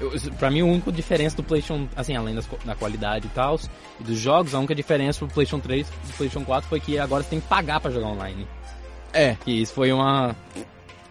Eu, 0.00 0.12
pra 0.38 0.50
mim, 0.50 0.60
a 0.60 0.64
única 0.64 0.92
diferença 0.92 1.36
do 1.36 1.42
PlayStation, 1.42 1.88
assim, 1.96 2.14
além 2.14 2.34
das, 2.34 2.46
da 2.64 2.74
qualidade 2.76 3.26
e 3.26 3.30
tal, 3.30 3.58
e 3.98 4.04
dos 4.04 4.16
jogos, 4.18 4.54
a 4.54 4.58
única 4.58 4.74
diferença 4.74 5.18
pro 5.18 5.28
PlayStation 5.34 5.60
3 5.60 5.86
e 5.88 5.90
do 5.90 6.12
PlayStation 6.16 6.44
4 6.44 6.68
foi 6.68 6.78
que 6.80 6.98
agora 6.98 7.22
você 7.24 7.30
tem 7.30 7.40
que 7.40 7.48
pagar 7.48 7.80
pra 7.80 7.90
jogar 7.90 8.06
online. 8.08 8.46
É, 9.12 9.34
Que 9.44 9.50
isso 9.62 9.72
foi 9.72 9.92
uma. 9.92 10.36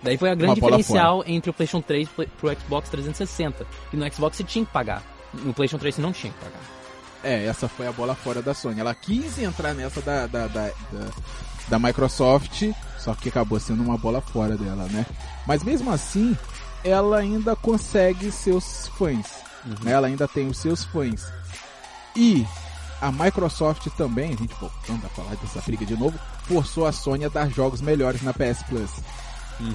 Daí 0.02 0.16
foi 0.18 0.30
a 0.30 0.36
grande 0.36 0.62
diferencial 0.84 1.24
entre 1.26 1.50
o 1.50 1.54
PlayStation 1.54 1.82
3 1.86 2.08
e 2.08 2.12
pro- 2.12 2.28
pro 2.52 2.62
Xbox 2.62 2.90
360. 2.90 3.66
Que 3.92 3.98
no 3.98 4.14
Xbox 4.14 4.38
você 4.38 4.44
tinha 4.44 4.64
que 4.66 4.72
pagar. 4.72 5.02
No 5.34 5.54
PlayStation 5.54 5.80
3 5.80 5.96
você 5.96 6.02
não 6.02 6.12
tinha 6.14 6.32
que 6.32 6.40
pagar. 6.40 6.60
É, 7.24 7.46
essa 7.46 7.68
foi 7.68 7.88
a 7.88 7.92
bola 7.92 8.14
fora 8.16 8.42
da 8.42 8.54
Sony. 8.54 8.80
Ela 8.80 8.94
quis 8.94 9.38
entrar 9.40 9.74
nessa 9.74 10.00
da, 10.02 10.28
da, 10.28 10.48
da, 10.48 10.68
da, 10.68 11.08
da 11.68 11.80
Microsoft, 11.80 12.64
só 13.00 13.14
que 13.16 13.28
acabou 13.28 13.60
sendo 13.60 13.82
uma 13.84 13.98
bola 13.98 14.22
fora 14.22 14.56
dela, 14.56 14.86
né? 14.92 15.04
Mas 15.46 15.64
mesmo 15.64 15.92
assim, 15.92 16.38
ela 16.88 17.18
ainda 17.18 17.56
consegue 17.56 18.32
seus 18.32 18.88
fãs. 18.90 19.44
Né? 19.84 19.92
Ela 19.92 20.08
ainda 20.08 20.28
tem 20.28 20.48
os 20.48 20.58
seus 20.58 20.84
fãs. 20.86 21.26
E 22.16 22.46
a 23.02 23.12
Microsoft 23.12 23.88
também, 23.96 24.34
a 24.34 24.36
gente 24.36 24.54
voltando 24.56 25.06
a 25.06 25.10
falar 25.10 25.36
dessa 25.36 25.62
briga 25.62 25.86
de 25.86 25.96
novo, 25.96 26.18
forçou 26.44 26.86
a 26.86 26.92
Sony 26.92 27.26
a 27.26 27.30
dar 27.30 27.50
jogos 27.50 27.82
melhores 27.82 28.22
na 28.22 28.34
PS 28.34 28.64
Plus. 28.68 28.92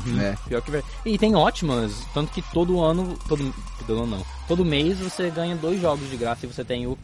Né? 0.06 0.36
Pior 0.46 0.62
que. 0.62 0.82
E 1.04 1.18
tem 1.18 1.34
ótimas, 1.34 2.06
tanto 2.14 2.32
que 2.32 2.40
todo 2.52 2.80
ano, 2.80 3.18
todo, 3.28 3.52
todo 3.84 4.02
ano 4.02 4.18
não, 4.18 4.26
todo 4.46 4.64
mês 4.64 4.98
você 4.98 5.28
ganha 5.28 5.56
dois 5.56 5.80
jogos 5.80 6.08
de 6.08 6.16
graça 6.16 6.46
e 6.46 6.48
você 6.48 6.64
tem 6.64 6.86
o 6.86 6.96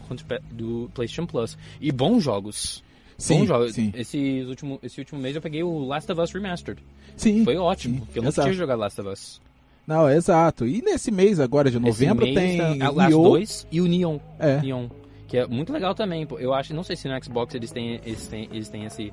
do 0.51 0.89
PlayStation 0.95 1.27
Plus. 1.27 1.59
E 1.81 1.91
bons 1.91 2.23
jogos. 2.23 2.83
Sim, 3.17 3.41
bons 3.41 3.49
jogos. 3.49 3.75
sim. 3.75 3.93
Esse 3.97 4.45
último, 4.49 4.79
esse 4.81 5.01
último 5.01 5.21
mês 5.21 5.35
eu 5.35 5.43
peguei 5.43 5.63
o 5.65 5.87
Last 5.87 6.11
of 6.13 6.21
Us 6.21 6.33
Remastered. 6.33 6.81
Sim. 7.17 7.45
Foi 7.45 7.57
ótimo, 7.57 7.97
sim, 7.97 8.01
porque 8.05 8.21
eu 8.21 8.25
exato. 8.25 8.43
tinha 8.43 8.55
jogado 8.57 8.79
Last 8.79 9.01
of 9.01 9.11
Us. 9.11 9.41
Não, 9.89 10.09
exato. 10.11 10.67
E 10.67 10.83
nesse 10.83 11.11
mês 11.11 11.41
agora 11.41 11.71
de 11.71 11.79
novembro 11.79 12.27
mês, 12.27 12.37
tem 12.37 12.61
é 12.83 12.91
o 12.91 12.95
Last 12.95 13.09
Nioh. 13.11 13.29
2 13.31 13.67
e 13.73 13.81
o 13.81 13.87
Neon. 13.87 14.19
É. 14.39 14.61
Neon. 14.61 14.87
Que 15.27 15.39
é 15.39 15.47
muito 15.47 15.73
legal 15.73 15.95
também. 15.95 16.29
Eu 16.39 16.53
acho, 16.53 16.75
não 16.75 16.83
sei 16.83 16.95
se 16.95 17.09
no 17.09 17.25
Xbox 17.25 17.55
eles 17.55 17.71
têm, 17.71 17.99
eles 18.05 18.27
têm, 18.27 18.49
eles 18.53 18.69
têm 18.69 18.85
esse, 18.85 19.11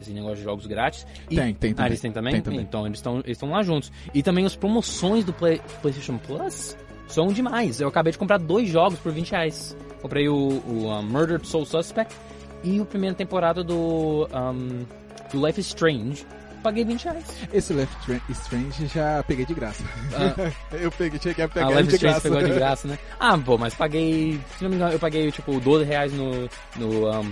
esse 0.00 0.12
negócio 0.12 0.36
de 0.36 0.42
jogos 0.44 0.66
grátis. 0.66 1.06
E- 1.30 1.36
Tem, 1.36 1.52
tem 1.52 1.72
Ah, 1.72 1.74
também. 1.74 1.90
eles 1.90 2.00
têm 2.00 2.10
também? 2.12 2.32
Tem 2.32 2.40
também. 2.42 2.60
Então 2.60 2.86
eles 2.86 2.98
estão 2.98 3.22
eles 3.22 3.38
lá 3.42 3.62
juntos. 3.62 3.92
E 4.14 4.22
também 4.22 4.46
as 4.46 4.56
promoções 4.56 5.26
do 5.26 5.32
Play- 5.34 5.60
PlayStation 5.82 6.16
Plus 6.16 6.74
são 7.06 7.26
demais. 7.28 7.80
Eu 7.82 7.88
acabei 7.88 8.10
de 8.10 8.18
comprar 8.18 8.38
dois 8.38 8.66
jogos 8.66 8.98
por 8.98 9.12
20 9.12 9.30
reais. 9.30 9.76
Comprei 10.00 10.26
o, 10.26 10.34
o 10.66 10.88
um, 10.88 11.02
Murdered 11.02 11.46
Soul 11.46 11.66
Suspect 11.66 12.14
e 12.62 12.80
a 12.80 12.84
primeira 12.86 13.14
temporada 13.14 13.62
do, 13.62 14.26
um, 14.34 14.84
do 15.30 15.46
Life 15.46 15.60
is 15.60 15.66
Strange. 15.66 16.26
Paguei 16.64 16.84
20 16.84 17.04
reais. 17.04 17.24
Esse 17.52 17.72
Left 17.74 17.94
Stra- 18.00 18.20
Strange 18.30 18.86
já 18.86 19.22
peguei 19.22 19.44
de 19.44 19.52
graça. 19.54 19.84
eu 20.72 20.90
peguei, 20.90 21.20
cheguei 21.22 21.44
a 21.44 21.46
A 21.46 21.50
pegar 21.50 21.70
ele 21.72 21.80
is 21.82 21.88
de 21.88 21.94
Strange 21.96 22.12
graça. 22.14 22.20
pegou 22.22 22.42
de 22.42 22.54
graça, 22.54 22.88
né? 22.88 22.98
Ah, 23.20 23.36
pô, 23.38 23.58
mas 23.58 23.74
paguei. 23.74 24.40
Se 24.56 24.64
não 24.64 24.70
me 24.70 24.76
engano, 24.76 24.92
eu 24.92 24.98
paguei 24.98 25.30
tipo 25.30 25.60
12 25.60 25.84
reais 25.84 26.12
no, 26.12 26.48
no 26.76 27.20
um, 27.20 27.30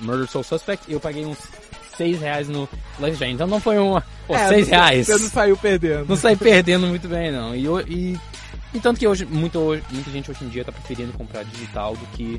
Murdered 0.00 0.30
Soul 0.30 0.44
Suspect 0.44 0.84
e 0.88 0.92
eu 0.92 1.00
paguei 1.00 1.24
uns 1.24 1.38
6 1.96 2.20
reais 2.20 2.46
no 2.48 2.68
is 3.00 3.14
Strange. 3.14 3.32
Então 3.34 3.46
não 3.46 3.58
foi 3.58 3.78
uma. 3.78 4.04
Pô, 4.26 4.36
É, 4.36 4.48
6 4.48 4.66
você- 4.66 4.70
reais. 4.70 5.06
Você 5.06 5.12
não 5.18 5.30
saiu 5.30 5.56
perdendo. 5.56 6.06
não 6.06 6.16
saí 6.16 6.36
perdendo 6.36 6.86
muito 6.86 7.08
bem, 7.08 7.32
não. 7.32 7.54
E, 7.56 7.64
e, 7.88 8.20
e 8.74 8.80
tanto 8.80 9.00
que 9.00 9.08
hoje, 9.08 9.24
muito, 9.24 9.58
muita 9.90 10.10
gente 10.10 10.30
hoje 10.30 10.44
em 10.44 10.48
dia 10.50 10.62
tá 10.64 10.72
preferindo 10.72 11.12
comprar 11.14 11.42
digital 11.44 11.96
do 11.96 12.04
que. 12.08 12.38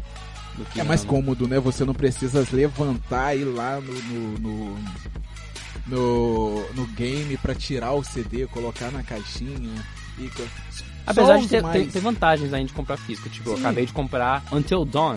Do 0.55 0.63
que 0.65 0.79
É 0.79 0.83
mais 0.83 1.01
não. 1.03 1.09
cômodo, 1.09 1.47
né? 1.49 1.59
Você 1.59 1.83
não 1.83 1.93
precisa 1.93 2.45
levantar 2.53 3.35
e 3.35 3.41
ir 3.41 3.45
lá 3.45 3.81
no, 3.81 3.93
no, 3.93 4.39
no, 4.39 4.79
no, 5.87 6.61
no 6.73 6.85
game 6.87 7.37
pra 7.37 7.53
tirar 7.55 7.93
o 7.93 8.03
CD, 8.03 8.47
colocar 8.47 8.91
na 8.91 9.03
caixinha. 9.03 9.83
E... 10.19 10.29
Apesar 11.05 11.37
de 11.37 11.47
ter, 11.47 11.61
mais- 11.61 11.91
ter, 11.93 11.99
vantagens 11.99 12.51
ainda 12.53 12.67
de 12.67 12.73
comprar 12.73 12.97
físico. 12.97 13.29
Tipo, 13.29 13.51
eu 13.51 13.55
Sim. 13.57 13.61
acabei 13.61 13.85
de 13.85 13.93
comprar 13.93 14.43
Until 14.51 14.85
Dawn, 14.85 15.15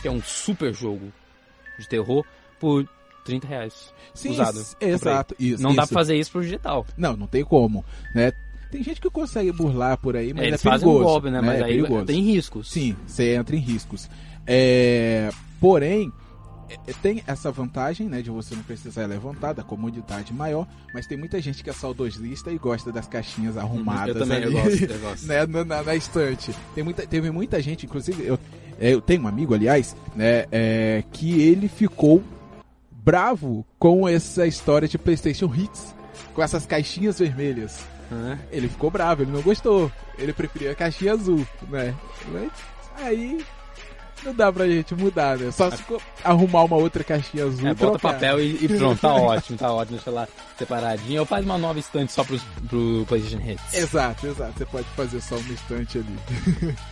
que 0.00 0.06
é 0.06 0.10
um 0.10 0.22
super 0.22 0.72
jogo 0.72 1.12
de 1.78 1.88
terror, 1.88 2.24
por 2.60 2.88
30 3.24 3.46
reais. 3.46 3.92
Sim, 4.14 4.30
usado. 4.30 4.64
exato. 4.80 5.34
Isso, 5.38 5.62
Não 5.62 5.74
dá 5.74 5.82
isso. 5.82 5.92
pra 5.92 6.00
fazer 6.00 6.16
isso 6.16 6.30
pro 6.30 6.42
digital. 6.42 6.86
Não, 6.96 7.16
não 7.16 7.26
tem 7.26 7.44
como, 7.44 7.84
né? 8.14 8.32
Tem 8.70 8.82
gente 8.82 9.00
que 9.00 9.08
consegue 9.10 9.50
burlar 9.50 9.96
por 9.96 10.14
aí, 10.14 10.32
mas 10.34 10.44
Eles 10.46 10.60
é 10.64 10.70
fazem 10.70 10.86
um 10.86 10.92
perigoso. 10.92 11.12
golpe, 11.12 11.30
né? 11.30 11.40
Mas 11.40 11.60
é 11.60 11.64
aí 11.64 11.76
perigoso. 11.76 12.04
tem 12.04 12.22
riscos. 12.22 12.70
Sim, 12.70 12.94
você 13.06 13.34
entra 13.34 13.56
em 13.56 13.60
riscos. 13.60 14.08
É, 14.46 15.30
porém, 15.60 16.12
é, 16.12 16.27
tem 17.02 17.22
essa 17.26 17.50
vantagem, 17.50 18.08
né, 18.08 18.20
de 18.22 18.30
você 18.30 18.54
não 18.54 18.62
precisar 18.62 19.06
levantar, 19.06 19.52
da 19.52 19.62
comodidade 19.62 20.32
maior, 20.32 20.66
mas 20.92 21.06
tem 21.06 21.16
muita 21.18 21.40
gente 21.40 21.62
que 21.64 21.70
é 21.70 21.72
saudosista 21.72 22.50
e 22.50 22.58
gosta 22.58 22.90
das 22.92 23.06
caixinhas 23.06 23.56
arrumadas 23.56 24.14
Eu 24.16 24.20
também, 24.22 24.42
eu 24.42 24.48
ali, 24.58 24.62
gosto, 24.78 24.84
eu 24.92 24.98
gosto. 25.10 25.26
né, 25.26 25.46
na, 25.46 25.64
na- 25.64 25.82
na 25.82 25.94
estante. 25.94 26.54
Tem 26.74 26.84
muita, 26.84 27.06
teve 27.06 27.30
muita 27.30 27.60
gente, 27.62 27.86
inclusive, 27.86 28.24
eu, 28.26 28.38
é, 28.80 28.92
eu 28.92 29.00
tenho 29.00 29.22
um 29.22 29.28
amigo, 29.28 29.54
aliás, 29.54 29.96
né, 30.14 30.46
é, 30.52 31.02
que 31.12 31.40
ele 31.40 31.68
ficou 31.68 32.22
bravo 32.92 33.64
com 33.78 34.06
essa 34.08 34.46
história 34.46 34.86
de 34.86 34.98
PlayStation 34.98 35.52
Hits, 35.54 35.94
com 36.34 36.42
essas 36.42 36.66
caixinhas 36.66 37.18
vermelhas. 37.18 37.78
Ele 38.50 38.68
ficou 38.68 38.90
bravo, 38.90 39.22
ele 39.22 39.30
não 39.32 39.42
gostou. 39.42 39.92
Ele 40.18 40.32
preferia 40.32 40.72
a 40.72 40.74
caixinha 40.74 41.12
azul, 41.12 41.46
né? 41.68 41.94
Mas 42.32 42.50
aí 42.96 43.44
não 44.24 44.34
dá 44.34 44.52
pra 44.52 44.66
gente 44.66 44.94
mudar, 44.94 45.38
né? 45.38 45.50
Só 45.50 45.70
se 45.70 45.82
arrumar 46.24 46.64
uma 46.64 46.76
outra 46.76 47.02
caixinha 47.04 47.44
azul. 47.44 47.66
É, 47.66 47.74
bota 47.74 47.98
trocar. 47.98 48.14
papel 48.14 48.40
e, 48.40 48.64
e 48.64 48.68
pronto, 48.76 49.00
tá 49.00 49.14
ótimo, 49.14 49.58
tá 49.58 49.72
ótimo, 49.72 49.96
deixa 49.96 50.10
lá 50.10 50.28
separadinho. 50.56 51.20
Ou 51.20 51.26
faz 51.26 51.44
uma 51.44 51.58
nova 51.58 51.78
estante 51.78 52.12
só 52.12 52.24
pros, 52.24 52.42
pro 52.68 53.04
PlayStation 53.08 53.50
Hits. 53.50 53.74
Exato, 53.74 54.26
exato. 54.26 54.52
Você 54.58 54.66
pode 54.66 54.86
fazer 54.96 55.20
só 55.20 55.36
uma 55.36 55.52
estante 55.52 55.98
ali. 55.98 56.76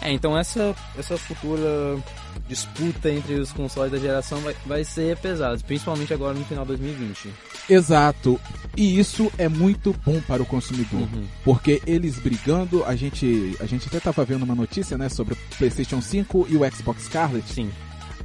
É, 0.00 0.12
então 0.12 0.38
essa, 0.38 0.76
essa 0.96 1.18
futura 1.18 1.98
disputa 2.46 3.10
entre 3.10 3.34
os 3.34 3.52
consoles 3.52 3.90
da 3.90 3.98
geração 3.98 4.38
vai, 4.40 4.54
vai 4.64 4.84
ser 4.84 5.16
pesada, 5.16 5.58
principalmente 5.66 6.14
agora 6.14 6.34
no 6.34 6.44
final 6.44 6.64
de 6.64 6.76
2020. 6.76 7.34
Exato. 7.68 8.40
E 8.76 8.98
isso 8.98 9.30
é 9.38 9.48
muito 9.48 9.94
bom 10.06 10.20
para 10.20 10.42
o 10.42 10.46
consumidor. 10.46 11.00
Uhum. 11.00 11.24
Porque 11.44 11.82
eles 11.86 12.18
brigando, 12.18 12.84
a 12.84 12.94
gente, 12.94 13.56
a 13.60 13.66
gente 13.66 13.86
até 13.88 13.98
tava 13.98 14.24
vendo 14.24 14.44
uma 14.44 14.54
notícia, 14.54 14.96
né, 14.96 15.08
sobre 15.08 15.34
o 15.34 15.38
PlayStation 15.58 16.00
5 16.00 16.46
e 16.48 16.56
o 16.56 16.60
Xbox 16.72 17.04
Scarlet. 17.04 17.44
Sim. 17.52 17.70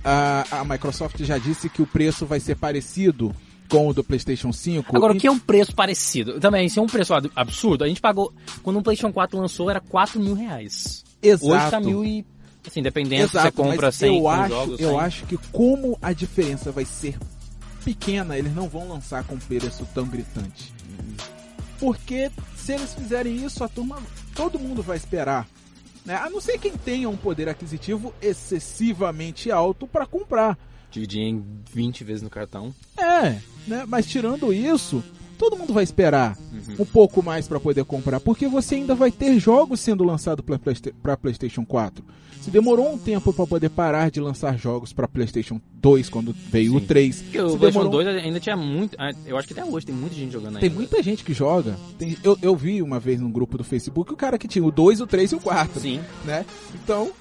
A, 0.04 0.46
a 0.60 0.66
Microsoft 0.66 1.20
já 1.24 1.38
disse 1.38 1.70
que 1.70 1.82
o 1.82 1.88
preço 1.88 2.26
vai 2.26 2.40
ser 2.40 2.56
parecido 2.56 3.34
com 3.70 3.88
o 3.88 3.94
do 3.94 4.04
PlayStation 4.04 4.52
5. 4.52 4.96
Agora, 4.96 5.14
o 5.14 5.18
que 5.18 5.26
é 5.26 5.32
um 5.32 5.40
preço 5.40 5.74
parecido? 5.74 6.40
Também, 6.40 6.70
se 6.70 6.78
é 6.78 6.82
um 6.82 6.88
preço 6.88 7.14
ab- 7.14 7.32
absurdo, 7.36 7.84
a 7.84 7.88
gente 7.88 8.02
pagou. 8.02 8.32
Quando 8.62 8.78
o 8.78 8.84
PlayStation 8.84 9.12
4 9.14 9.40
lançou, 9.40 9.70
era 9.70 9.80
4 9.80 10.20
mil 10.20 10.36
reais. 10.36 11.04
Exato. 11.22 11.48
Hoje 11.54 11.72
tá 11.72 11.80
mil 11.80 12.04
e 12.06 12.26
Assim, 12.66 12.82
dependendo 12.82 13.28
se 13.28 13.34
você 13.38 13.52
compra 13.52 13.92
100 13.92 14.18
eu 14.20 14.28
acho, 14.30 14.50
jogos. 14.50 14.80
eu 14.80 14.90
100. 14.92 15.00
acho 15.00 15.26
que 15.26 15.38
como 15.52 15.98
a 16.02 16.14
diferença 16.14 16.72
vai 16.72 16.86
ser 16.86 17.18
pequena, 17.84 18.38
eles 18.38 18.54
não 18.56 18.68
vão 18.68 18.88
lançar 18.88 19.24
com 19.24 19.38
preço 19.38 19.88
tão 19.94 20.06
gritante. 20.06 20.74
Porque 21.80 22.32
se 22.56 22.74
eles 22.74 22.94
fizerem 22.94 23.44
isso, 23.44 23.64
a 23.64 23.68
turma, 23.68 24.02
todo 24.34 24.60
mundo 24.60 24.82
vai 24.82 24.98
esperar. 24.98 25.48
Né? 26.06 26.16
A 26.16 26.30
não 26.30 26.42
ser 26.42 26.58
quem 26.58 26.72
tenha 26.74 27.10
um 27.10 27.18
poder 27.18 27.48
aquisitivo 27.50 28.14
excessivamente 28.22 29.52
alto 29.52 29.88
para 29.88 30.06
comprar. 30.06 30.58
Dividir 30.92 31.22
em 31.22 31.44
20 31.74 32.04
vezes 32.04 32.22
no 32.22 32.30
cartão. 32.30 32.74
É, 32.98 33.40
né? 33.68 33.84
Mas 33.88 34.06
tirando 34.06 34.54
isso, 34.54 35.04
todo 35.38 35.58
mundo 35.58 35.74
vai 35.74 35.84
esperar 35.84 36.38
Uhum. 36.52 36.76
um 36.80 36.86
pouco 36.86 37.22
mais 37.24 37.48
para 37.48 37.60
poder 37.60 37.84
comprar, 37.86 38.20
porque 38.20 38.48
você 38.48 38.76
ainda 38.76 38.96
vai 38.96 39.12
ter 39.12 39.40
jogos 39.40 39.80
sendo 39.80 40.04
lançados 40.04 40.44
para 41.02 41.18
PlayStation 41.18 41.66
4. 41.66 42.04
Se 42.42 42.52
demorou 42.52 42.94
um 42.94 42.98
tempo 42.98 43.32
para 43.32 43.48
poder 43.48 43.70
parar 43.70 44.12
de 44.12 44.20
lançar 44.20 44.58
jogos 44.58 44.92
para 44.92 45.08
PlayStation 45.08 45.62
2 45.76 46.10
quando 46.10 46.34
veio 46.50 46.76
o 46.76 46.80
Sim. 46.82 46.86
3. 46.86 47.22
Porque 47.22 47.40
o 47.40 47.46
PlayStation 47.58 47.80
demorou- 47.90 48.04
2 48.04 48.08
ainda 48.26 48.40
tinha 48.40 48.58
muito. 48.58 48.98
ah, 49.00 49.12
Eu 49.26 49.38
acho 49.38 49.48
que 49.48 49.54
até 49.54 49.64
hoje 49.64 49.86
tem 49.86 49.96
muita 49.96 50.14
gente 50.16 50.34
jogando 50.34 50.56
Tem 50.60 50.64
ainda. 50.68 50.76
muita 50.76 51.02
gente 51.02 51.24
que 51.24 51.34
joga. 51.34 51.78
Tem- 51.98 52.18
eu, 52.22 52.38
eu 52.42 52.54
vi 52.56 52.82
uma 52.82 53.00
vez 53.00 53.20
num 53.22 53.32
grupo 53.32 53.58
do 53.58 53.64
Facebook 53.64 54.12
o 54.12 54.18
cara 54.18 54.38
que 54.38 54.48
tinha 54.48 54.64
o 54.66 54.72
2, 54.72 55.00
o 55.00 55.08
3 55.08 55.32
e 55.32 55.36
o 55.36 55.40
4. 55.40 55.80
Sim. 55.80 56.02
né? 56.26 56.46
Então, 56.76 57.12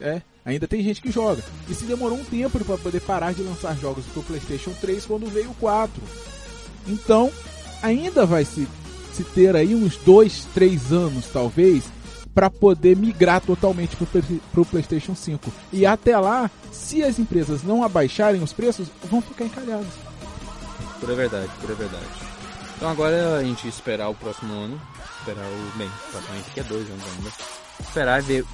é, 0.00 0.20
ainda 0.44 0.66
tem 0.66 0.82
gente 0.82 1.00
que 1.00 1.12
joga. 1.12 1.44
E 1.70 1.74
se 1.74 1.84
demorou 1.84 2.18
um 2.18 2.24
tempo 2.24 2.58
para 2.64 2.76
poder 2.76 3.00
parar 3.02 3.32
de 3.32 3.42
lançar 3.42 3.76
jogos 3.78 4.04
pro 4.06 4.22
PlayStation 4.24 4.72
3 4.80 5.06
quando 5.06 5.26
veio 5.30 5.50
o 5.50 5.54
4. 5.54 6.02
Então, 6.88 7.30
ainda 7.82 8.24
vai 8.24 8.44
se, 8.44 8.66
se 9.12 9.24
ter 9.24 9.54
aí 9.56 9.74
uns 9.74 9.96
2, 9.98 10.46
3 10.54 10.92
anos 10.92 11.26
talvez 11.32 11.84
para 12.34 12.48
poder 12.48 12.96
migrar 12.96 13.40
totalmente 13.42 13.94
Play- 13.96 14.40
pro 14.52 14.64
PlayStation 14.64 15.14
5. 15.14 15.52
E 15.72 15.84
até 15.84 16.16
lá, 16.18 16.50
se 16.70 17.02
as 17.02 17.18
empresas 17.18 17.62
não 17.62 17.84
abaixarem 17.84 18.42
os 18.42 18.52
preços, 18.52 18.88
vão 19.10 19.20
ficar 19.20 19.44
encalhadas. 19.44 19.86
Pura 21.00 21.14
verdade, 21.14 21.50
pura 21.60 21.74
verdade. 21.74 22.06
Então 22.76 22.88
agora 22.90 23.14
é 23.14 23.38
a 23.38 23.42
gente 23.44 23.68
esperar 23.68 24.08
o 24.08 24.14
próximo 24.14 24.52
ano. 24.54 24.80
Esperar 25.20 25.44
o. 25.46 25.78
Bem, 25.78 25.90
praticamente 26.10 26.50
que 26.52 26.60
é 26.60 26.62
dois 26.64 26.88
anos 26.90 27.02
ainda. 27.16 27.30
Esperar 27.82 28.20
e 28.20 28.22
ver. 28.22 28.46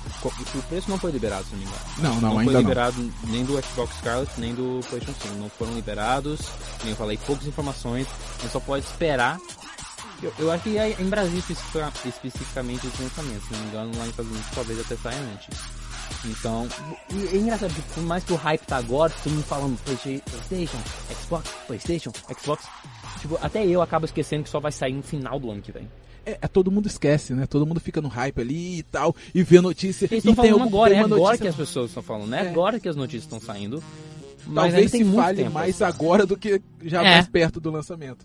O 0.54 0.62
preço 0.62 0.90
não 0.90 0.98
foi 0.98 1.10
liberado, 1.12 1.44
se 1.44 1.52
não 1.52 1.58
me 1.58 1.64
engano. 1.64 1.80
Não, 1.98 2.20
não, 2.20 2.30
foi 2.34 2.40
ainda 2.40 2.52
não. 2.52 2.60
liberado 2.60 3.12
nem 3.24 3.44
do 3.44 3.62
Xbox 3.62 3.96
Scarlet, 3.98 4.30
nem 4.38 4.54
do 4.54 4.80
PlayStation 4.88 5.20
5. 5.28 5.34
Não 5.36 5.48
foram 5.50 5.74
liberados, 5.74 6.40
nem 6.82 6.90
eu 6.90 6.96
falei, 6.96 7.16
poucas 7.18 7.46
informações. 7.46 8.06
A 8.38 8.42
gente 8.42 8.52
só 8.52 8.60
pode 8.60 8.84
esperar. 8.84 9.38
Eu, 10.22 10.32
eu 10.38 10.50
acho 10.50 10.64
que 10.64 10.76
é 10.76 10.96
em 11.00 11.08
Brasil 11.08 11.38
especifica- 11.38 11.92
especificamente 12.04 12.86
os 12.86 12.98
lançamentos. 12.98 13.46
Se 13.46 13.52
não 13.52 13.60
me 13.60 13.66
engano, 13.68 13.90
lá 13.96 14.00
nos 14.00 14.08
Estados 14.10 14.30
Unidos 14.32 14.50
talvez 14.54 14.80
até 14.80 14.96
saia 14.96 15.18
antes. 15.20 15.58
Então, 16.24 16.68
e 17.10 17.36
é 17.36 17.38
engraçado, 17.38 17.72
por 17.94 18.02
mais 18.02 18.24
que 18.24 18.32
o 18.32 18.36
hype 18.36 18.62
tá 18.66 18.76
agora, 18.78 19.12
todo 19.22 19.32
mundo 19.32 19.44
falando 19.44 19.78
Playsta- 19.84 20.30
PlayStation, 20.30 20.78
Xbox, 21.22 21.50
PlayStation, 21.66 22.12
Xbox. 22.40 22.64
Tipo, 23.20 23.38
até 23.40 23.64
eu 23.64 23.80
acabo 23.82 24.04
esquecendo 24.06 24.42
que 24.44 24.50
só 24.50 24.58
vai 24.58 24.72
sair 24.72 24.94
no 24.94 25.02
final 25.02 25.38
do 25.38 25.50
ano 25.50 25.62
que 25.62 25.70
vem. 25.70 25.88
É, 26.28 26.38
é, 26.42 26.48
todo 26.48 26.70
mundo 26.70 26.86
esquece, 26.86 27.32
né? 27.34 27.46
Todo 27.46 27.66
mundo 27.66 27.80
fica 27.80 28.00
no 28.00 28.08
hype 28.08 28.40
ali 28.40 28.78
e 28.78 28.82
tal, 28.82 29.14
e 29.34 29.42
vê 29.42 29.60
notícia. 29.60 30.04
Eles 30.06 30.24
e 30.24 30.28
estão 30.28 30.34
falando 30.34 30.52
algum- 30.52 30.64
agora, 30.66 30.94
é 30.94 30.98
agora 30.98 31.16
notícia- 31.20 31.38
que 31.42 31.48
as 31.48 31.56
pessoas 31.56 31.90
estão 31.90 32.02
falando, 32.02 32.34
é, 32.34 32.46
É. 32.46 32.50
agora 32.50 32.78
que 32.80 32.88
as 32.88 32.96
notícias 32.96 33.24
estão 33.24 33.40
saindo. 33.40 33.82
Talvez 34.54 34.90
se 34.90 35.04
fale 35.04 35.38
tempo 35.42 35.50
mais 35.52 35.70
esperar. 35.70 35.88
agora 35.92 36.24
do 36.26 36.36
que 36.36 36.60
já 36.82 37.02
É. 37.02 37.10
mais 37.14 37.28
perto 37.28 37.60
do 37.60 37.70
lançamento. 37.70 38.24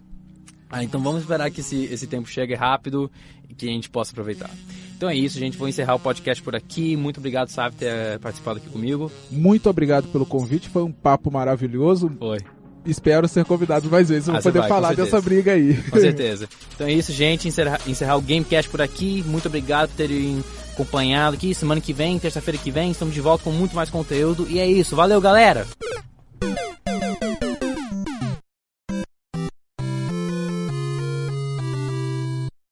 Ah, 0.69 0.83
então 0.83 1.01
vamos 1.01 1.21
esperar 1.21 1.51
que 1.51 1.59
esse, 1.61 1.83
esse 1.85 2.07
tempo 2.07 2.27
chegue 2.27 2.55
rápido 2.55 3.11
e 3.49 3.53
que 3.53 3.67
a 3.67 3.71
gente 3.71 3.89
possa 3.89 4.11
aproveitar. 4.11 4.49
Então 4.97 5.09
é 5.09 5.15
isso, 5.15 5.37
gente. 5.37 5.57
Vou 5.57 5.67
encerrar 5.67 5.95
o 5.95 5.99
podcast 5.99 6.41
por 6.41 6.55
aqui. 6.55 6.95
Muito 6.95 7.17
obrigado, 7.17 7.49
Sabe, 7.49 7.75
por 7.75 7.79
ter 7.79 8.19
participado 8.19 8.57
aqui 8.57 8.69
comigo. 8.69 9.11
Muito 9.29 9.69
obrigado 9.69 10.07
pelo 10.07 10.25
convite, 10.25 10.69
foi 10.69 10.81
um 10.81 10.91
papo 10.91 11.29
maravilhoso. 11.29 12.09
Foi, 12.17 12.39
Espero 12.85 13.27
ser 13.27 13.45
convidado 13.45 13.89
mais 13.89 14.09
vezes 14.09 14.25
pra 14.29 14.39
Ah, 14.39 14.41
poder 14.41 14.59
vai, 14.59 14.67
falar 14.69 14.95
dessa 14.95 15.21
briga 15.21 15.53
aí. 15.53 15.75
com 15.89 15.99
certeza. 15.99 16.47
Então 16.75 16.85
é 16.87 16.91
isso, 16.93 17.11
gente. 17.13 17.47
Encerrar, 17.47 17.79
encerrar 17.87 18.17
o 18.17 18.21
Gamecast 18.21 18.69
por 18.69 18.81
aqui. 18.81 19.23
Muito 19.25 19.47
obrigado 19.47 19.89
por 19.89 19.95
terem 19.97 20.43
acompanhado 20.73 21.35
aqui. 21.35 21.53
Semana 21.53 21.79
que 21.79 21.93
vem, 21.93 22.19
terça-feira 22.19 22.57
que 22.61 22.71
vem, 22.71 22.91
estamos 22.91 23.13
de 23.13 23.21
volta 23.21 23.43
com 23.45 23.51
muito 23.51 23.75
mais 23.75 23.89
conteúdo. 23.89 24.45
E 24.49 24.59
é 24.59 24.67
isso. 24.67 24.95
Valeu, 24.95 25.21
galera! 25.21 25.65